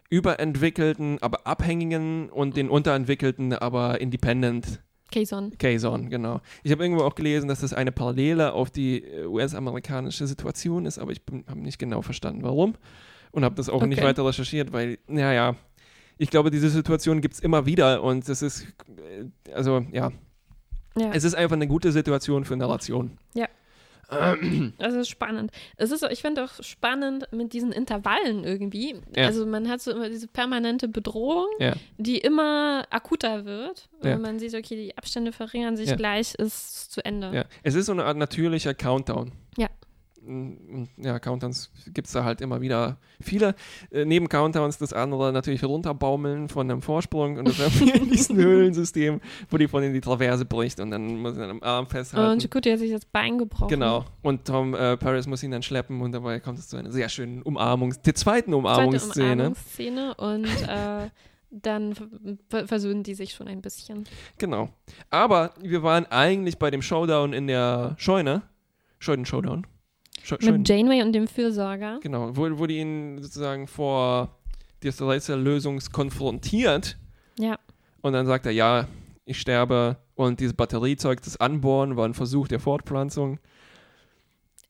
[0.09, 4.81] überentwickelten, aber abhängigen und den unterentwickelten, aber independent
[5.11, 5.51] Kazon.
[5.59, 6.41] Kazon, genau.
[6.63, 10.97] Ich habe irgendwo auch gelesen, dass das eine Parallele auf die äh, US-amerikanische Situation ist,
[10.97, 12.73] aber ich habe nicht genau verstanden, warum.
[13.31, 14.07] Und habe das auch nicht Okay.
[14.07, 15.55] weiter recherchiert, weil, naja,
[16.17, 18.65] ich glaube, diese Situation gibt es immer wieder und das ist,
[18.97, 20.11] äh, also ja,
[20.97, 21.11] Ja.
[21.13, 23.17] es ist einfach eine gute Situation für Narration.
[23.33, 23.47] Ja.
[24.11, 25.51] Ähm, Das ist spannend.
[25.77, 28.95] Es ist, ich finde auch spannend mit diesen Intervallen irgendwie.
[29.15, 29.25] Ja.
[29.25, 33.89] Also man hat so immer diese permanente Bedrohung, ja, die immer akuter wird.
[34.01, 34.15] Und Ja.
[34.15, 35.95] wenn man sieht, okay, die Abstände verringern sich Ja.
[35.95, 37.31] gleich, ist es zu Ende.
[37.33, 37.45] ja.
[37.63, 39.31] Es ist so eine Art natürlicher Countdown.
[40.97, 41.19] Ja.
[41.19, 43.55] Countdowns gibt es da halt immer wieder viele.
[43.91, 49.21] Äh, neben Countdowns das andere natürlich runterbaumeln von einem Vorsprung und das in diesem Höhlensystem,
[49.49, 52.31] wo die von in die Traverse bricht und dann muss er am Arm festhalten.
[52.31, 53.69] Und Chakotay hat sich das Bein gebrochen.
[53.69, 54.05] Genau.
[54.21, 57.09] Und Tom äh, Paris muss ihn dann schleppen und dabei kommt es zu einer sehr
[57.09, 59.31] schönen Umarmungs-, der zweiten Zweite Umarmungsszene.
[59.31, 61.09] Umarmungsszene und äh,
[61.51, 61.93] dann
[62.49, 64.05] ver versöhnen die sich schon ein bisschen.
[64.37, 64.69] Genau.
[65.09, 68.41] Aber wir waren eigentlich bei dem Showdown in der Scheune.
[68.99, 69.67] Scheuden-Showdown.
[70.23, 71.99] Sche Mit Janeway und dem Fürsorger.
[72.01, 74.37] Genau, wo, wo die ihn sozusagen vor
[74.81, 76.97] dieser Rätsellösung konfrontiert
[77.37, 77.57] Ja.
[78.01, 78.87] und dann sagt er, ja,
[79.25, 83.39] ich sterbe und dieses Batteriezeug, das Anbohren, war ein Versuch der Fortpflanzung.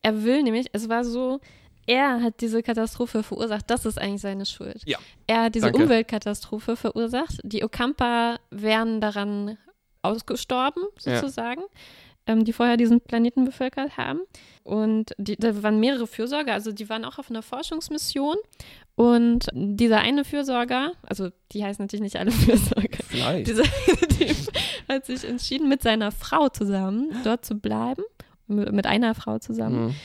[0.01, 1.39] Er will nämlich, es war so,
[1.85, 4.81] er hat diese Katastrophe verursacht, das ist eigentlich seine Schuld.
[4.85, 4.97] Ja.
[5.27, 5.83] Er hat diese Danke.
[5.83, 7.39] Umweltkatastrophe verursacht.
[7.43, 9.57] Die Okampa wären daran
[10.01, 11.19] ausgestorben, Ja.
[12.27, 14.21] Ähm, die vorher diesen Planeten bevölkert haben.
[14.63, 18.37] Und die, da waren mehrere Fürsorger, also die waren auch auf einer Forschungsmission.
[18.95, 23.47] Und dieser eine Fürsorger, also die heißen natürlich nicht alle Fürsorger, Vielleicht.
[23.47, 24.35] dieser Typ
[24.87, 28.03] hat sich entschieden, mit seiner Frau zusammen dort zu bleiben,
[28.47, 29.95] mit einer Frau zusammen Mhm.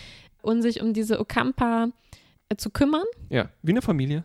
[0.42, 1.88] und sich um diese Okampa
[2.48, 3.04] äh, zu kümmern.
[3.28, 4.24] Ja, wie eine Familie.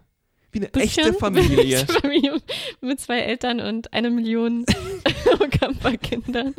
[0.54, 1.06] Wie eine Bisschen.
[1.08, 1.78] echte Familie.
[1.82, 2.38] Echte Familie
[2.80, 4.66] mit zwei Eltern und eine Million
[5.40, 6.54] Okampa-Kindern.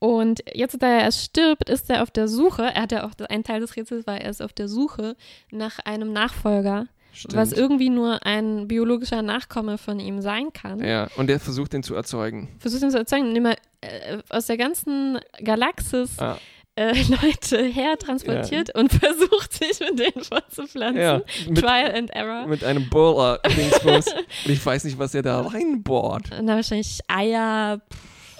[0.00, 3.10] Und jetzt, da er erst stirbt, ist er auf der Suche, er hat ja auch,
[3.28, 5.14] ein Teil des Rätsels war, er ist auf der Suche
[5.52, 7.36] nach einem Nachfolger, Stimmt.
[7.36, 10.82] was irgendwie nur ein biologischer Nachkomme von ihm sein kann.
[10.82, 12.48] ja, und der versucht den zu erzeugen.
[12.58, 16.38] Versucht ihn zu erzeugen, indem er äh, aus der ganzen Galaxis Ah,
[16.76, 21.02] äh, Leute hertransportiert und versucht, sich mit denen fortzupflanzen.
[21.02, 22.46] ja, mit, Trial and Error.
[22.46, 24.06] mit einem Bohrer-Dingsbus.
[24.46, 26.30] und ich weiß nicht, was er da reinbohrt.
[26.30, 27.82] Und dann wahrscheinlich Eier.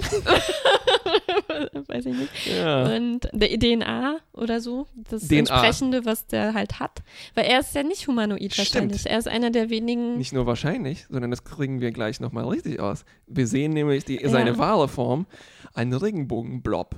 [1.89, 2.31] Weiß ich nicht.
[2.57, 2.85] Ja.
[2.95, 4.87] Und der DNA oder so.
[5.11, 5.39] Das DNA.
[5.39, 7.03] Entsprechende, was der halt hat.
[7.35, 8.59] Weil er ist ja nicht humanoid Stimmt.
[8.75, 9.07] wahrscheinlich.
[9.07, 10.17] Er ist einer der wenigen.
[10.19, 13.05] Nicht nur wahrscheinlich, sondern das kriegen wir gleich nochmal richtig aus.
[13.27, 14.29] Wir sehen nämlich die, Ja.
[14.29, 15.27] seine wahre Form,
[15.75, 16.95] einen Regenbogenblob.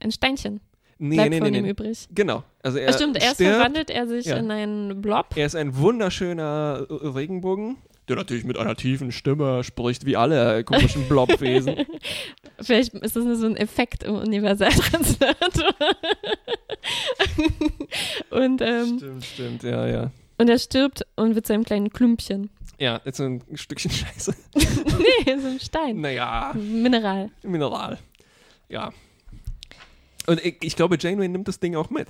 [0.00, 0.60] Ein Steinchen
[1.00, 1.70] Nee, bleibt nee, von nee, ihm nee.
[1.70, 2.08] übrig.
[2.12, 2.42] Genau.
[2.60, 4.36] Also er Ja, stimmt, erst stirbt, verwandelt er sich Ja.
[4.36, 5.26] in einen Blob.
[5.36, 7.76] Er ist ein wunderschöner Regenbogen
[8.08, 11.76] der natürlich mit einer tiefen Stimme spricht, wie alle komischen Blobwesen.
[12.60, 15.74] Vielleicht ist das nur so ein Effekt im Universaltranslator.
[18.30, 20.10] und, ähm, stimmt, stimmt, ja, ja.
[20.38, 22.50] und er stirbt und wird zu einem kleinen Klümpchen.
[22.78, 24.34] Ja, jetzt so ein Stückchen Scheiße.
[24.54, 26.00] nee, so ein Stein.
[26.00, 27.30] Naja, Mineral.
[27.42, 27.98] Mineral.
[28.68, 28.92] Ja.
[30.26, 32.08] Und ich, ich glaube, Janeway nimmt das Ding auch mit.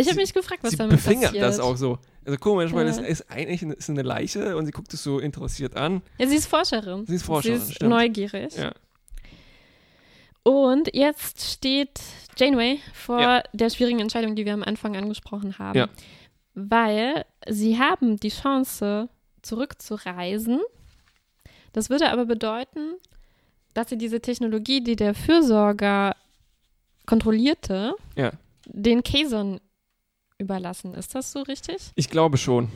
[0.00, 1.44] Ich habe mich gefragt, was sie damit befingert passiert.
[1.44, 1.98] das auch so.
[2.24, 2.90] Also komisch, weil Ja.
[2.92, 6.02] es ist eigentlich eine, ist eine Leiche und sie guckt es so interessiert an.
[6.18, 7.06] Ja, sie ist Forscherin.
[7.06, 7.90] Sie ist Forscherin, Sie ist stimmt.
[7.90, 8.56] neugierig.
[8.56, 8.72] Ja.
[10.42, 12.00] Und jetzt steht
[12.38, 13.42] Janeway vor Ja.
[13.52, 15.78] der schwierigen Entscheidung, die wir am Anfang angesprochen haben.
[15.78, 15.88] Ja.
[16.54, 19.08] Weil sie haben die Chance,
[19.42, 20.60] zurückzureisen.
[21.72, 22.94] Das würde aber bedeuten,
[23.74, 26.14] dass sie diese Technologie, die der Fürsorger
[27.06, 28.32] kontrollierte, Ja.
[28.66, 29.60] den Kazon
[30.40, 30.94] überlassen.
[30.94, 31.76] Ist das so richtig?
[31.94, 32.68] Ich glaube schon.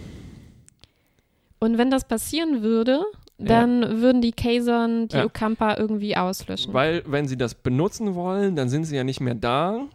[1.58, 3.02] Und wenn das passieren würde,
[3.38, 5.24] dann würden die Kazon die Ja.
[5.24, 6.72] Okampa irgendwie auslöschen.
[6.72, 9.86] Weil, wenn sie das benutzen wollen, dann sind sie ja nicht mehr da.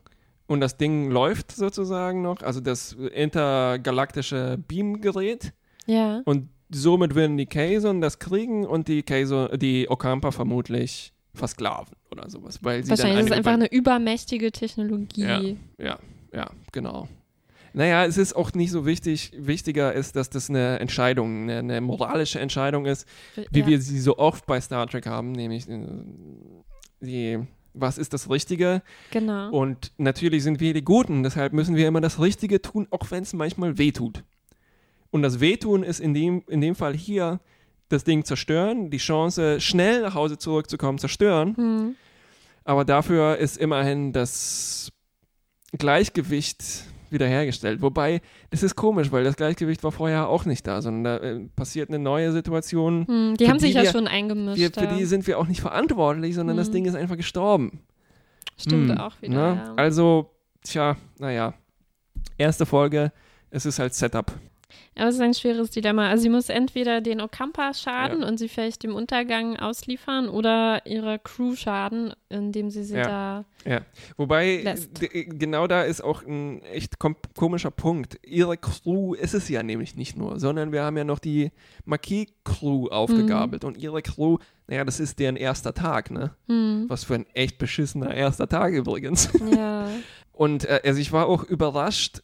[0.47, 5.53] Und das Ding läuft sozusagen noch, also das intergalaktische Beamgerät.
[5.85, 6.21] ja.
[6.25, 12.29] Und somit würden die Kazon das kriegen und die Kazon, die Okampa vermutlich versklaven oder
[12.29, 12.59] sowas.
[12.63, 15.21] Weil sie Wahrscheinlich dann ist es einfach eine übermächtige Technologie.
[15.21, 15.41] Ja.
[15.83, 15.99] Ja,
[16.33, 17.07] ja, genau.
[17.73, 19.31] Naja, es ist auch nicht so wichtig.
[19.37, 23.07] Wichtiger ist, dass das eine Entscheidung, eine, eine moralische Entscheidung ist,
[23.51, 23.67] wie ja.
[23.67, 25.79] wir sie so oft bei Star Trek haben, nämlich äh,
[27.01, 27.39] die,
[27.73, 28.81] was ist das Richtige?
[29.11, 29.51] Genau.
[29.51, 33.23] Und natürlich sind wir die Guten, deshalb müssen wir immer das Richtige tun, auch wenn
[33.23, 34.23] es manchmal wehtut.
[35.11, 37.39] Und das Wehtun ist in dem, in dem Fall hier
[37.89, 41.55] das Ding zerstören, die Chance, schnell nach Hause zurückzukommen, zerstören.
[41.57, 41.95] Hm.
[42.63, 44.91] Aber dafür ist immerhin das
[45.77, 46.63] Gleichgewicht
[47.11, 47.81] wiederhergestellt.
[47.81, 51.39] Wobei, das ist komisch, weil das Gleichgewicht war vorher auch nicht da, sondern da äh,
[51.55, 53.05] passiert eine neue Situation.
[53.07, 53.37] Hm.
[53.37, 54.57] Die haben sich die ja wir- schon eingemischt.
[54.57, 54.95] Wir, für ja.
[54.97, 56.73] die sind wir auch nicht verantwortlich, sondern das Mhm.
[56.73, 57.81] Ding ist einfach gestorben.
[58.57, 59.33] Stimmt Hm, auch wieder.
[59.55, 59.61] ne?
[59.65, 59.73] Ja.
[59.75, 60.31] Also,
[60.63, 61.53] tja, naja.
[62.37, 63.11] Erste Folge,
[63.49, 64.31] es ist halt Setup.
[64.95, 66.09] Aber es ist ein schweres Dilemma.
[66.09, 71.17] Also sie muss entweder den Okampa schaden und sie vielleicht dem Untergang ausliefern oder ihrer
[71.19, 73.43] Crew schaden, indem sie sie Ja.
[73.65, 73.81] da.
[74.17, 75.01] Wobei, Lässt.
[75.01, 78.17] d- genau da ist auch ein echt kom komischer Punkt.
[78.25, 81.51] Ihre Crew ist es ja nämlich nicht nur, sondern wir haben ja noch die
[81.85, 83.63] Marquis-Crew aufgegabelt.
[83.63, 86.35] Und ihre Crew, naja, das ist deren erster Tag, ne?
[86.47, 86.85] Hm.
[86.87, 89.29] Was für ein echt beschissener erster Tag übrigens.
[89.55, 89.87] Ja.
[90.31, 92.21] Und äh, also ich war auch überrascht,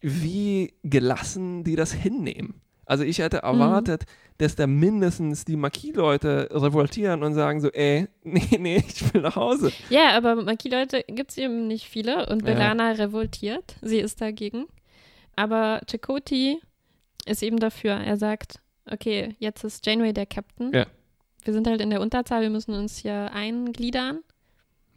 [0.00, 2.60] wie gelassen die das hinnehmen.
[2.86, 4.04] Also ich hätte erwartet,
[4.38, 9.36] dass da mindestens die Marquis-Leute revoltieren und sagen so, ey, nee, nee, ich will nach
[9.36, 9.72] Hause.
[9.90, 12.54] ja, aber Maki-Leute gibt es eben nicht viele und Ja.
[12.54, 13.76] Belana revoltiert.
[13.82, 14.66] Sie ist dagegen.
[15.36, 16.60] Aber Chakoti
[17.26, 17.92] ist eben dafür.
[17.92, 18.58] Er sagt,
[18.90, 20.72] okay, jetzt ist Janeway der Captain.
[20.72, 20.86] Ja.
[21.44, 24.20] Wir sind halt in der Unterzahl, wir müssen uns hier eingliedern.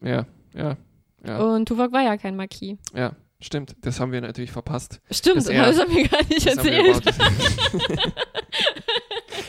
[0.01, 0.25] Ja,
[0.55, 0.77] ja,
[1.25, 2.77] ja, Und Tuvok war ja kein Marquis.
[2.95, 3.11] ja,
[3.41, 3.75] stimmt.
[3.81, 5.01] Das haben wir natürlich verpasst.
[5.11, 7.01] Stimmt, Das das, er- haben wir gar nicht Das erzählt.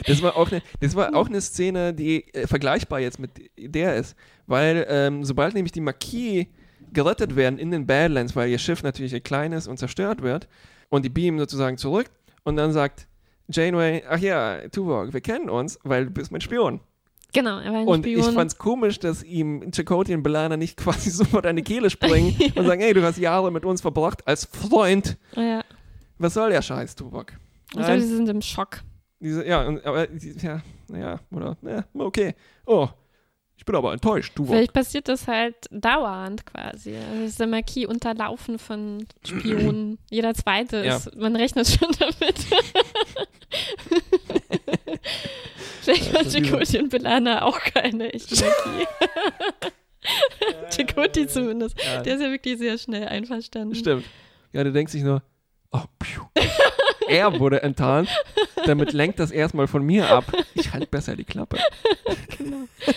[0.06, 3.96] Das war auch eine, das war auch eine Szene, die äh, vergleichbar jetzt mit der
[3.96, 4.16] ist,
[4.46, 6.46] weil ähm, sobald nämlich die Marquis
[6.92, 10.48] gerettet werden in den Badlands, weil ihr Schiff natürlich klein ist und zerstört wird
[10.88, 12.06] und die beamen sozusagen zurück
[12.44, 13.06] und dann sagt
[13.48, 16.80] Janeway, ach ja, Tuvok, wir kennen uns, weil du bist mein Spion.
[17.34, 18.20] Genau, er war ein Und Spion.
[18.28, 22.36] ich fand's komisch, dass ihm Chakotay und Belana nicht quasi sofort an die Kehle springen
[22.54, 25.16] und sagen, hey, du hast Jahre mit uns verbracht als Freund.
[25.34, 25.62] Ja.
[26.18, 27.32] Was soll der Scheiß, Tuvok?
[27.70, 28.82] Ich glaube, sie sind im Schock.
[29.18, 30.08] Diese, ja, aber,
[30.42, 32.34] ja, naja, oder, ja, okay.
[32.66, 32.88] Oh,
[33.56, 34.54] ich bin aber enttäuscht, Tuvok.
[34.54, 36.96] Vielleicht passiert das halt dauernd quasi.
[36.96, 39.98] Also ist der Marquis unterlaufen von Spionen.
[40.10, 40.96] Jeder zweite Ja.
[40.96, 42.46] ist, man rechnet schon damit.
[45.82, 48.86] Vielleicht war Chakoti und Belana auch keine echte Marquis.
[50.76, 51.76] Chakoti zumindest.
[51.82, 53.74] Ja, Der ist ja wirklich sehr schnell einverstanden.
[53.74, 54.04] stimmt.
[54.52, 55.22] Ja, du denkst dich nur,
[55.72, 56.24] oh, pfiuh.
[57.08, 58.08] er wurde enttarnt,
[58.66, 60.24] damit lenkt das erstmal von mir ab.
[60.54, 61.58] Ich halte besser die Klappe.
[62.38, 62.64] Genau.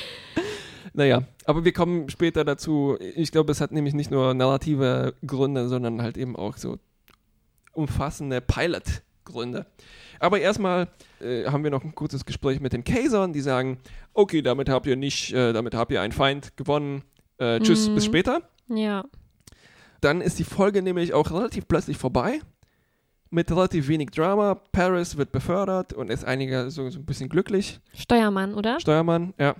[0.97, 2.97] Naja, aber wir kommen später dazu.
[3.17, 6.79] Ich glaube, es hat nämlich nicht nur narrative Gründe, sondern halt eben auch so
[7.73, 9.65] umfassende Pilot-Gründe.
[10.25, 10.87] Aber erstmal
[11.21, 13.77] äh, haben wir noch ein kurzes Gespräch mit den Kazern, die sagen,
[14.13, 17.03] okay, damit habt ihr nicht, äh, damit habt ihr einen Feind gewonnen.
[17.37, 17.95] Äh, tschüss, Mhm.
[17.95, 18.41] bis später.
[18.67, 19.03] Ja.
[20.01, 22.39] Dann ist die Folge nämlich auch relativ plötzlich vorbei.
[23.31, 24.55] Mit relativ wenig Drama.
[24.71, 27.79] Paris wird befördert und ist einiger so, so ein bisschen glücklich.
[27.93, 28.79] Steuermann, oder?
[28.79, 29.55] Steuermann, ja.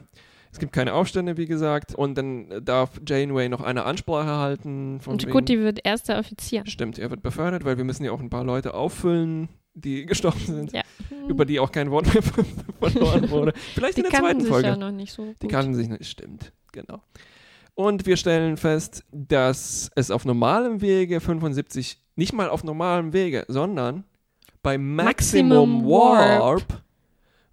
[0.52, 1.94] Es gibt keine Aufstände, wie gesagt.
[1.96, 5.02] Und dann darf Janeway noch eine Ansprache halten.
[5.02, 6.64] Von Und wegen- Chakoti wird erster Offizier.
[6.66, 10.40] Stimmt, er wird befördert, weil wir müssen ja auch ein paar Leute auffüllen die gestorben
[10.40, 10.82] sind, Ja.
[11.28, 12.24] über die auch kein Wort mehr
[12.80, 13.54] verloren wurde.
[13.74, 14.68] Vielleicht Die in der zweiten sich Folge.
[14.70, 15.36] ja noch nicht so gut.
[15.42, 17.02] Die kannten sich nicht, stimmt, genau.
[17.76, 23.44] Und wir stellen fest, dass es auf normalem Wege 75, nicht mal auf normalem Wege,
[23.50, 24.06] sondern
[24.64, 26.84] bei Maximum, Maximum Warp, Warp.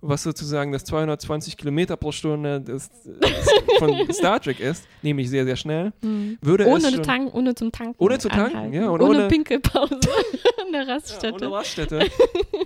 [0.04, 2.90] Was sozusagen das 220 Kilometer pro Stunde des,
[3.78, 6.38] von Star Trek ist, nämlich sehr, sehr schnell, Mhm.
[6.42, 7.94] würde es Ohne, schon, Tank, ohne zum Tanken.
[8.02, 8.74] Ohne zu tanken, anhalten.
[8.74, 9.94] ja, ohne, ohne- Pinkelpause
[10.66, 11.34] an der ja, Raststätte.
[11.46, 12.08] ohne Raststätte,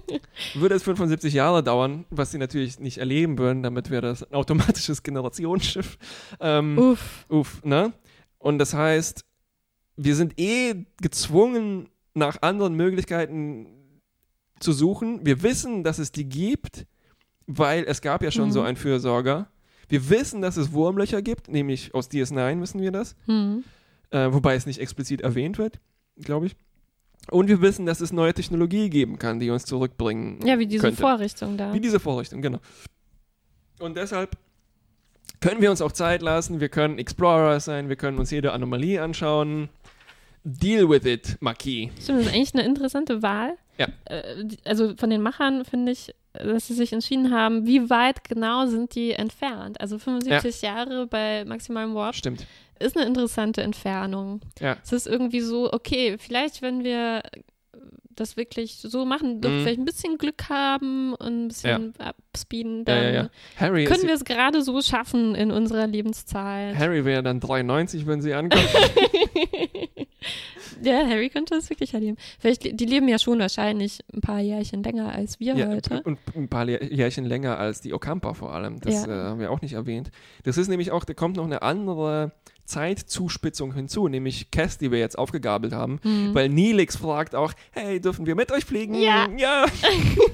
[0.55, 4.35] würde es 75 Jahre dauern, was sie natürlich nicht erleben würden, damit wäre das ein
[4.35, 5.99] automatisches Generationsschiff.
[6.41, 7.27] Ähm, Uff.
[7.29, 7.93] Uff, ne?
[8.39, 9.25] Und das heißt,
[9.97, 13.67] wir sind eh gezwungen, nach anderen Möglichkeiten
[14.59, 15.21] zu suchen.
[15.25, 16.87] Wir wissen, dass es die gibt,
[17.47, 18.53] weil es gab ja schon Mhm.
[18.53, 19.49] so einen Fürsorger.
[19.89, 23.63] Wir wissen, dass es Wurmlöcher gibt, nämlich aus DS9 wissen wir das, Hm.
[24.11, 25.79] äh, wobei es nicht explizit erwähnt wird,
[26.17, 26.57] glaube ich.
[27.31, 30.83] Und wir wissen, dass es neue Technologie geben kann, die uns zurückbringen Ja, wie diese
[30.83, 31.01] könnte.
[31.01, 31.73] Vorrichtung da.
[31.73, 32.59] Wie diese Vorrichtung, genau.
[33.81, 34.37] Und deshalb
[35.41, 39.01] können wir uns auch Zeit lassen, wir können Explorer sein, wir können uns jede Anomalie
[39.03, 39.69] anschauen.
[40.45, 41.91] Deal with it, Marquis.
[42.01, 43.57] Stimmt, das ist eigentlich eine interessante Wahl.
[43.79, 43.89] Ja.
[44.05, 48.67] Äh, Also von den Machern finde ich, dass sie sich entschieden haben, wie weit genau
[48.67, 49.81] sind die entfernt.
[49.81, 52.47] Also 75 Jahre bei maximalem Warp Stimmt.
[52.79, 54.41] ist eine interessante Entfernung.
[54.61, 54.77] Ja.
[54.83, 57.23] Es ist irgendwie so, okay, vielleicht wenn wir
[58.17, 59.61] das wirklich so machen, doch Mhm.
[59.63, 63.31] vielleicht ein bisschen Glück haben und ein bisschen abspeeden, Ja, dann ja, ja.
[63.59, 66.77] Harry, können wir es gerade so schaffen in unserer Lebenszeit.
[66.77, 68.67] Harry wäre dann 93, wenn sie ankommt.
[70.83, 72.17] Ja, Harry könnte es wirklich erleben.
[72.39, 76.03] Vielleicht, die leben ja schon wahrscheinlich ein paar Jährchen länger als wir heute.
[76.03, 78.79] und ein paar Jährchen länger als die Okampa vor allem.
[78.81, 80.11] Das äh, haben wir auch nicht erwähnt.
[80.45, 82.33] Das ist nämlich auch, da kommt noch eine andere
[82.67, 86.01] Zeitzuspitzung hinzu, nämlich Cass, die wir jetzt aufgegabelt haben.
[86.03, 86.35] Hm.
[86.35, 88.95] Weil Neelix fragt auch, hey, dürfen wir mit euch fliegen?
[88.95, 89.29] Ja.
[89.37, 89.67] Ja.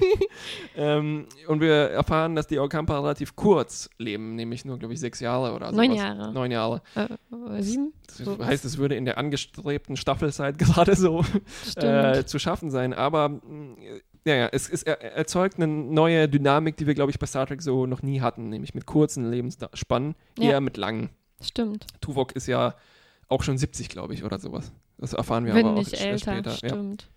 [0.75, 5.19] ähm, und wir erfahren, dass die Okampa relativ kurz leben, nämlich nur, glaube ich, sechs
[5.19, 5.77] Jahre oder so.
[5.77, 6.33] Neun Jahre.
[6.33, 6.81] Neun Jahre.
[6.95, 7.07] Äh,
[7.57, 7.93] äh, sieben?
[8.17, 11.23] Das heißt, es würde in der angestrebten Staffelzeit gerade so
[11.75, 12.93] äh, zu schaffen sein.
[12.93, 13.75] Aber mh,
[14.25, 17.45] ja, ja, es, es er, erzeugt eine neue Dynamik, die wir, glaube ich, bei Star
[17.45, 20.51] Trek so noch nie hatten, nämlich mit kurzen Lebensspannen, Ja.
[20.51, 21.09] eher mit langen.
[21.43, 21.85] Stimmt.
[22.01, 22.75] Tuvok ist ja
[23.27, 24.71] auch schon 70, glaube ich, oder sowas.
[24.97, 26.33] Das erfahren wir Wenn aber auch nicht älter.
[26.33, 26.51] später.
[26.51, 26.57] Ja.
[26.57, 27.09] Stimmt.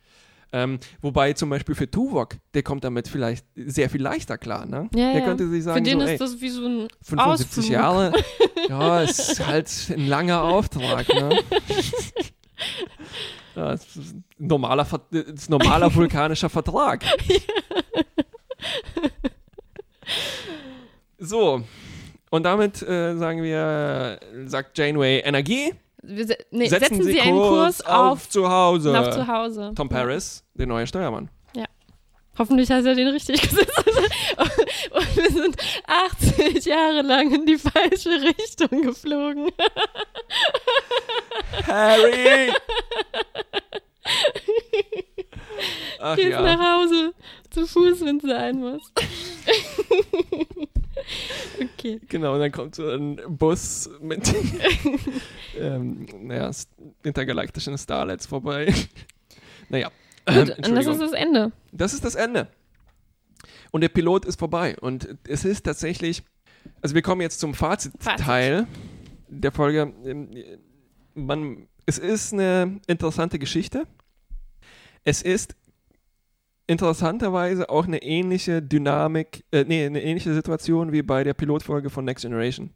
[0.52, 4.88] Ähm, wobei zum Beispiel für Tuvok, der kommt damit vielleicht sehr viel leichter klar, ne?
[4.94, 5.24] Ja, der ja.
[5.24, 7.70] könnte sich Für sagen, den so, ist ey, das wie so ein 75 Ausflug.
[7.72, 8.12] Jahre,
[8.68, 11.38] ja, ist halt ein langer Auftrag, ne?
[13.56, 17.04] Ja, ist ein normaler, Ver- das ist ein normaler vulkanischer Vertrag.
[21.18, 21.62] So,
[22.30, 27.84] und damit äh, sagen wir, sagt Janeway Energie, Wir se nee, setzen, Sie, einen Kurs
[27.84, 28.98] auf, zu Hause.
[28.98, 29.72] auf zu Hause.
[29.74, 31.30] Tom Paris, der neue Steuermann.
[32.38, 33.82] Hoffentlich hat er den richtig gesetzt.
[34.90, 35.56] Und wir sind
[35.86, 39.50] 80 Jahre lang in die falsche Richtung geflogen.
[41.66, 42.52] Harry!
[45.98, 46.42] Ach Gehst ja.
[46.42, 47.14] nach Hause.
[47.50, 48.92] Zu Fuß, wenn es sein muss.
[51.62, 52.00] okay.
[52.08, 54.34] Genau, und dann kommt so ein Bus mit
[55.58, 56.50] ähm, naja,
[57.02, 58.72] intergalaktischen Starlets vorbei.
[59.68, 59.90] naja.
[60.26, 61.52] Gut, Ähm, und das ist das Ende.
[61.72, 62.48] Das ist das Ende.
[63.70, 64.76] Und der Pilot ist vorbei.
[64.80, 66.22] Und es ist tatsächlich,
[66.82, 68.66] also wir kommen jetzt zum Fazitteil
[69.28, 69.92] der Folge.
[70.04, 70.30] Ähm,
[71.14, 73.86] Man, es ist eine interessante Geschichte.
[75.04, 75.54] Es ist
[76.66, 82.04] interessanterweise auch eine ähnliche Dynamik, äh, nee, eine ähnliche Situation wie bei der Pilotfolge von
[82.04, 82.70] Next Generation.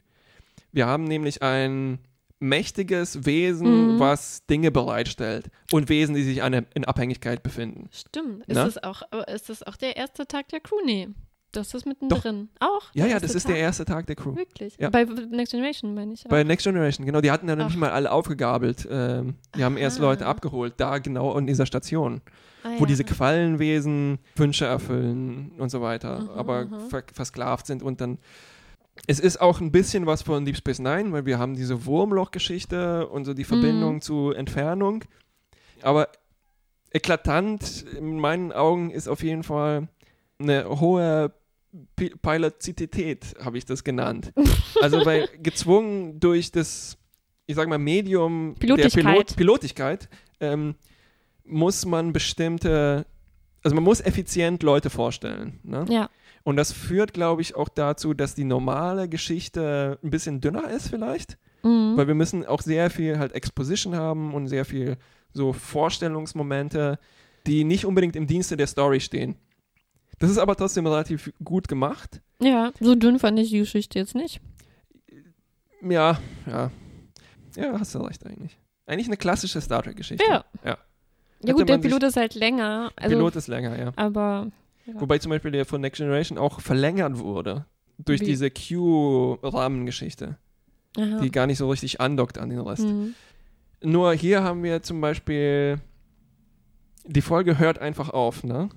[0.73, 1.99] Wir haben nämlich ein
[2.39, 3.99] mächtiges Wesen, Mhm.
[4.01, 7.89] was Dinge bereitstellt und Wesen, die sich eine, in Abhängigkeit befinden.
[7.93, 8.47] Stimmt.
[8.47, 10.77] Ist das, auch, ist das auch der erste Tag der Crew?
[10.85, 11.09] Nee.
[11.53, 11.87] Das ist Doch.
[11.87, 12.49] mittendrin.
[12.61, 12.85] Auch?
[12.95, 13.53] Ja, ja, das ist Tag?
[13.55, 14.37] der erste Tag der Crew.
[14.37, 14.77] Wirklich?
[14.79, 14.89] Ja.
[14.89, 16.25] Bei Next Generation meine ich.
[16.25, 16.31] auch.
[16.31, 17.21] Bei Next Generation, genau.
[17.21, 17.77] Die hatten dann nicht Ach.
[17.77, 18.87] mal alle aufgegabelt.
[18.89, 20.07] Ähm, die haben erst Aha.
[20.07, 22.21] Leute abgeholt, da genau an dieser Station,
[22.65, 22.87] ah, wo ja.
[22.87, 26.81] diese Quallenwesen Wünsche erfüllen und so weiter, Mhm, aber mhm.
[26.91, 28.19] ver versklavt sind und dann.
[29.07, 33.09] Es ist auch ein bisschen was von Deep Space Nine, weil wir haben diese Wurmloch-Geschichte
[33.09, 34.01] und so die Verbindung Mhm.
[34.03, 35.05] zu Entfernung.
[35.81, 36.09] Aber
[36.93, 39.89] eklatant in meinen Augen ist auf jeden Fall
[40.39, 41.33] eine hohe
[41.97, 44.33] Pi- Pilotizität, habe ich das genannt.
[44.83, 46.97] Also weil gezwungen durch das,
[47.47, 48.95] ich sag mal, Medium Pilotigkeit.
[49.05, 50.09] der Pilot Pilotigkeit
[50.41, 50.75] ähm,
[51.51, 53.07] muss man bestimmte,
[53.63, 55.61] also man muss effizient Leute vorstellen.
[55.63, 55.85] Ne?
[55.89, 56.09] Ja.
[56.43, 60.89] Und das führt, glaube ich, auch dazu, dass die normale Geschichte ein bisschen dünner ist
[60.89, 61.95] vielleicht, Mhm.
[61.97, 64.97] weil wir müssen auch sehr viel halt Exposition haben und sehr viel
[65.33, 66.99] so Vorstellungsmomente,
[67.47, 69.37] die nicht unbedingt im Dienste der Story stehen.
[70.19, 72.21] Das ist aber trotzdem relativ gut gemacht.
[72.41, 74.41] Ja, so dünn fand ich die Geschichte jetzt nicht.
[75.83, 76.71] Ja, ja.
[77.57, 78.59] Ja, hast du recht eigentlich.
[78.87, 80.25] Eigentlich eine klassische Star Trek-Geschichte.
[80.27, 80.45] Ja.
[80.65, 80.79] Ja.
[81.43, 82.93] Ja gut, der Pilot ist halt länger.
[82.97, 83.93] Also, Pilot ist länger, ja.
[83.97, 84.51] aber
[84.95, 87.65] Wobei zum Beispiel der von Next Generation auch verlängert wurde.
[87.99, 88.25] Durch Wie?
[88.27, 90.39] diese Q-Rahmengeschichte,
[90.97, 92.85] die gar nicht so richtig andockt an den Rest.
[92.85, 93.15] Mhm.
[93.83, 95.79] Nur hier haben wir zum Beispiel,
[97.05, 98.71] die Folge hört einfach auf, ne?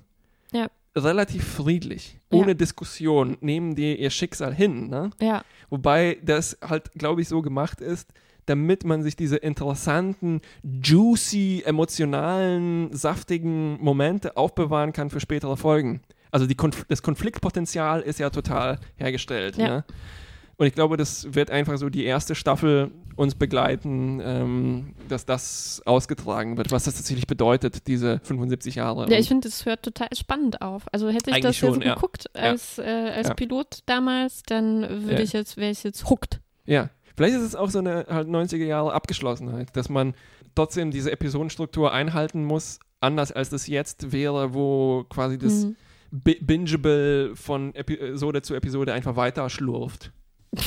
[0.52, 0.68] Ja.
[0.96, 2.38] Relativ friedlich, Ja.
[2.38, 5.10] ohne Diskussion, nehmen die ihr Schicksal hin, ne?
[5.20, 8.12] Ja, Wobei das halt, glaube ich, so gemacht ist,
[8.46, 16.00] damit man sich diese interessanten, juicy, emotionalen, saftigen Momente aufbewahren kann für spätere Folgen.
[16.30, 19.56] Also die Konf das Konfliktpotenzial ist ja total hergestellt.
[19.56, 19.68] Ja.
[19.68, 19.84] Ne?
[20.56, 25.82] Und ich glaube, das wird einfach so die erste Staffel uns begleiten, ähm, dass das
[25.84, 29.08] ausgetragen wird, was das tatsächlich bedeutet, diese 75 Jahre.
[29.10, 30.84] ja ich finde, das hört total spannend auf.
[30.92, 31.94] Also hätte ich Eigentlich das schon, jetzt ja.
[31.94, 33.34] geguckt als, äh, als Ja.
[33.34, 35.20] Pilot damals, dann würde Ja.
[35.20, 36.40] ich jetzt, wäre ich jetzt hooked.
[36.66, 40.14] Ja, vielleicht ist es auch so eine halt 90er Jahre Abgeschlossenheit, dass man
[40.54, 45.76] trotzdem diese Episodenstruktur einhalten muss, anders als das jetzt wäre, wo quasi das Mhm.
[46.10, 50.12] Bi- Bingeable von Episode zu Episode einfach weiter schlurft.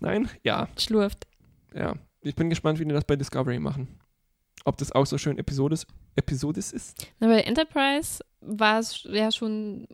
[0.00, 0.28] Nein?
[0.42, 1.26] Ja, Schlurft.
[1.74, 1.94] ja.
[2.22, 3.86] Ich bin gespannt, wie die das bei Discovery machen.
[4.64, 5.82] Ob das auch so schön episodisch,
[6.16, 7.06] episodisch ist.
[7.20, 9.86] Na, bei Enterprise war es ja schon,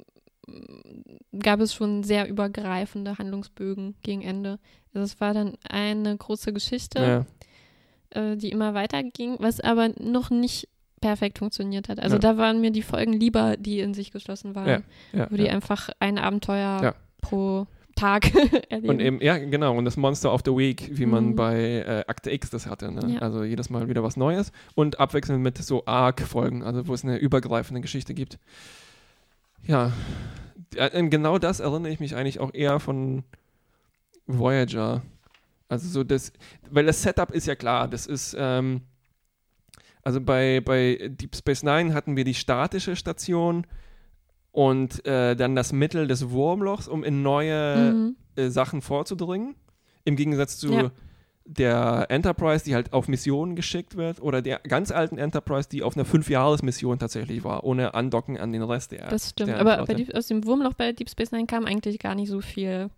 [1.38, 4.58] gab es schon sehr übergreifende Handlungsbögen gegen Ende.
[4.94, 7.26] Also es war dann eine große Geschichte,
[8.14, 10.68] Ja, äh, die immer weiterging, was aber noch nicht
[11.00, 11.98] perfekt funktioniert hat.
[12.00, 12.20] Also Ja.
[12.20, 15.88] da waren mir die Folgen lieber, die in sich geschlossen waren, ja, wo die einfach
[16.00, 17.66] ein Abenteuer pro
[17.96, 18.32] Tag
[18.70, 18.88] erleben.
[18.88, 21.36] Und eben, ja, genau, und das Monster of the Week, wie man Mhm.
[21.36, 22.90] bei äh, Akte X das hatte.
[22.90, 23.14] Ne?
[23.14, 23.18] Ja.
[23.20, 27.18] Also jedes Mal wieder was Neues und abwechselnd mit so Arc-Folgen, also wo es eine
[27.18, 28.38] übergreifende Geschichte gibt.
[29.64, 29.92] Ja,
[30.90, 33.24] genau das erinnere ich mich eigentlich auch eher von
[34.26, 35.02] Voyager.
[35.68, 36.32] Also so das,
[36.70, 38.82] weil das Setup ist ja klar, das ist, ähm,
[40.02, 43.66] also bei, bei Deep Space Nine hatten wir die statische Station
[44.50, 48.16] und äh, dann das Mittel des Wurmlochs, um in neue Mhm.
[48.36, 49.54] äh, Sachen vorzudringen.
[50.04, 50.90] Im Gegensatz zu Ja.
[51.44, 55.96] Der Enterprise, die halt auf Missionen geschickt wird, oder der ganz alten Enterprise, die auf
[55.96, 59.08] einer Fünfjahres-Mission tatsächlich war, ohne Andocken an den Rest der.
[59.08, 59.48] Das stimmt.
[59.50, 62.40] der Aber Deep, aus dem Wurmloch bei Deep Space Nine kam eigentlich gar nicht so
[62.40, 62.90] viel.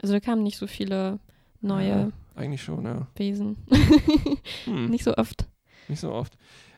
[0.00, 1.18] Also da kamen nicht so viele
[1.60, 3.06] neue Ja, eigentlich schon, ja.
[3.16, 3.56] Wesen.
[4.64, 5.46] Hm, nicht so oft.
[5.88, 6.36] nicht so oft.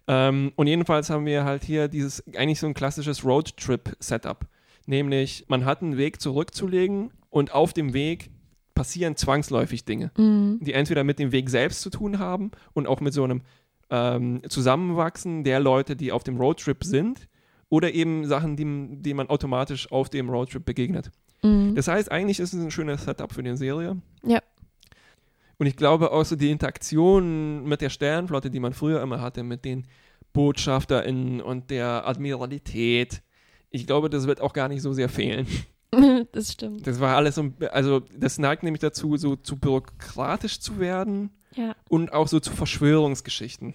[0.09, 4.47] Ähm, und jedenfalls haben wir halt hier dieses, eigentlich so ein klassisches Roadtrip-Setup.
[4.87, 8.31] Nämlich, man hat einen Weg zurückzulegen und auf dem Weg
[8.77, 10.13] passieren zwangsläufig Dinge.
[10.17, 10.61] Mhm.
[10.61, 13.43] die entweder mit dem Weg selbst zu tun haben und auch mit so einem
[13.91, 17.29] ähm, Zusammenwachsen der Leute, die auf dem Roadtrip sind,
[17.69, 21.11] oder eben Sachen, die, die man automatisch auf dem Roadtrip begegnet.
[21.43, 21.75] Mhm.
[21.75, 23.97] Das heißt, eigentlich ist es ein schönes Setup für die Serie.
[24.23, 24.41] Ja.
[25.59, 29.43] Und ich glaube auch so die Interaktion mit der Sternenflotte, die man früher immer hatte,
[29.43, 29.87] mit den
[30.33, 33.23] BotschafterInnen und der Admiralität,
[33.71, 35.47] ich glaube, das wird auch gar nicht so sehr fehlen.
[36.33, 36.87] das stimmt.
[36.87, 41.75] Das war alles so, also das neigt nämlich dazu, so zu bürokratisch zu werden Ja.
[41.89, 43.75] und auch so zu Verschwörungsgeschichten.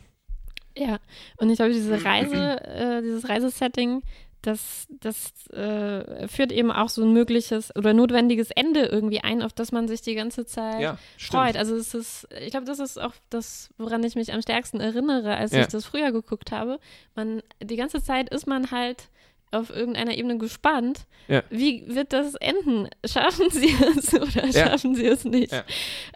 [0.77, 0.99] Ja.
[1.37, 4.01] Und ich glaube, diese Reise, äh, dieses Reisesetting,
[4.43, 9.53] das, das äh, führt eben auch so ein mögliches oder notwendiges Ende irgendwie ein, auf
[9.53, 11.55] das man sich die ganze Zeit Ja, freut.
[11.57, 15.37] Also es ist, ich glaube, das ist auch das, woran ich mich am stärksten erinnere,
[15.37, 15.61] als Ja.
[15.61, 16.79] ich das früher geguckt habe.
[17.13, 19.09] Man, die ganze Zeit ist man halt
[19.51, 21.05] auf irgendeiner Ebene gespannt.
[21.27, 21.43] Ja.
[21.49, 22.87] Wie wird das enden?
[23.05, 24.69] Schaffen sie es oder Ja.
[24.69, 25.51] schaffen sie es nicht?
[25.51, 25.63] Ja.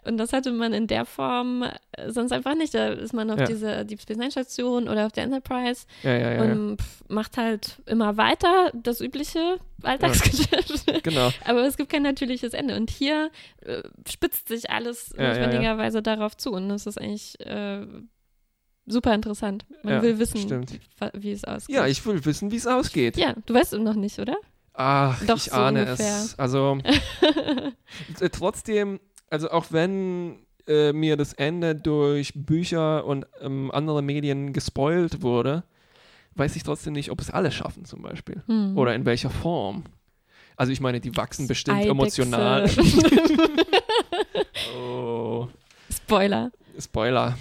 [0.04, 2.74] Und das hatte man in der Form äh, sonst einfach nicht.
[2.74, 5.86] Da ist man auf dieser Deep Space Nine Station oder auf der Enterprise
[6.40, 10.84] und pff, macht halt immer weiter das übliche Alltagsgeschäft.
[11.02, 11.30] Genau.
[11.44, 12.74] Aber es gibt kein natürliches Ende.
[12.76, 13.30] Und hier
[13.64, 16.50] äh, spitzt sich alles notwendigerweise darauf zu.
[16.52, 17.86] Und das ist eigentlich äh,
[18.86, 19.64] super interessant.
[19.82, 20.78] Man Ja, will wissen, stimmt.
[21.14, 21.74] wie es ausgeht.
[21.76, 23.16] Ja, ich will wissen, wie es ausgeht.
[23.16, 24.36] ja, du weißt es noch nicht, oder?
[24.74, 26.06] Ach, Doch, ich so ahne ungefähr.
[26.06, 26.38] es.
[26.38, 26.78] Also
[28.20, 29.00] äh, trotzdem,
[29.30, 30.38] also auch wenn
[30.68, 35.64] äh, mir das Ende durch Bücher und ähm, andere Medien gespoilt wurde,
[36.34, 38.42] weiß ich trotzdem nicht, ob es alle schaffen zum Beispiel.
[38.46, 38.76] Hm.
[38.76, 39.84] Oder in welcher Form.
[40.56, 41.90] Also ich meine, die wachsen bestimmt Eidechse.
[41.92, 42.70] emotional.
[44.78, 45.48] oh,
[45.90, 46.50] Spoiler.
[46.78, 47.38] Spoiler.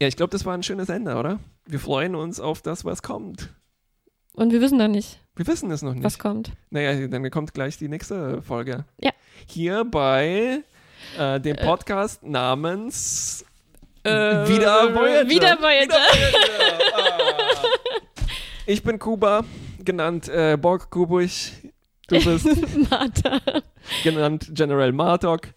[0.00, 1.40] Ja, ich glaube, das war ein schönes Ende, oder?
[1.66, 3.50] Wir freuen uns auf das, was kommt.
[4.34, 6.04] Und wir wissen noch nicht, Wir wissen es noch nicht.
[6.04, 6.52] was kommt.
[6.70, 8.84] Naja, dann kommt gleich die nächste Folge.
[9.00, 9.10] Ja.
[9.46, 10.62] Hier bei
[11.18, 13.44] äh, dem Podcast namens
[14.04, 14.10] Äh,
[14.48, 15.28] Wieder Voyager.
[15.28, 15.86] Wieder Voyager.
[15.86, 16.84] Wieder Voyager.
[16.94, 17.64] Ah.
[18.66, 19.44] Ich bin Kuba,
[19.82, 21.52] genannt äh, Borg Kubusch.
[22.06, 22.46] Du bist
[22.90, 23.40] Martha.
[24.04, 25.48] genannt General Martok.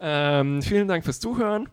[0.00, 1.68] Ähm, vielen Dank fürs Zuhören.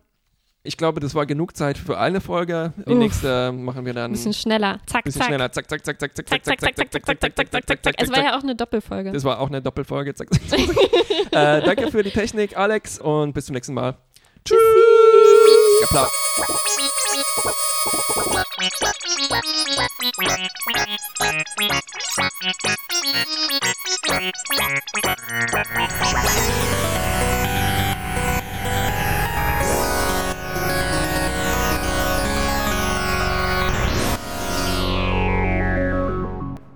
[0.66, 2.72] Ich glaube, das war genug Zeit für eine Folge.
[2.76, 2.98] Die Uff.
[2.98, 4.80] nächste machen wir dann Ein bisschen schneller.
[4.86, 5.28] Zack, bisschen zack.
[5.28, 5.52] schneller.
[5.52, 7.84] Zack, zack, zack, zack, zack, Zack, zack, zack, zack, zack, zack, zack, zack, zack, zack,
[7.84, 7.94] zack.
[7.98, 9.12] Es war ja auch eine Doppelfolge.
[9.12, 10.14] Das war auch eine Doppelfolge.
[10.14, 10.60] Zack, zack, zack.
[11.30, 13.94] äh, danke für die Technik, Alex, und bis zum nächsten Mal.
[14.44, 14.58] Tschüss.
[15.84, 16.12] Applaus.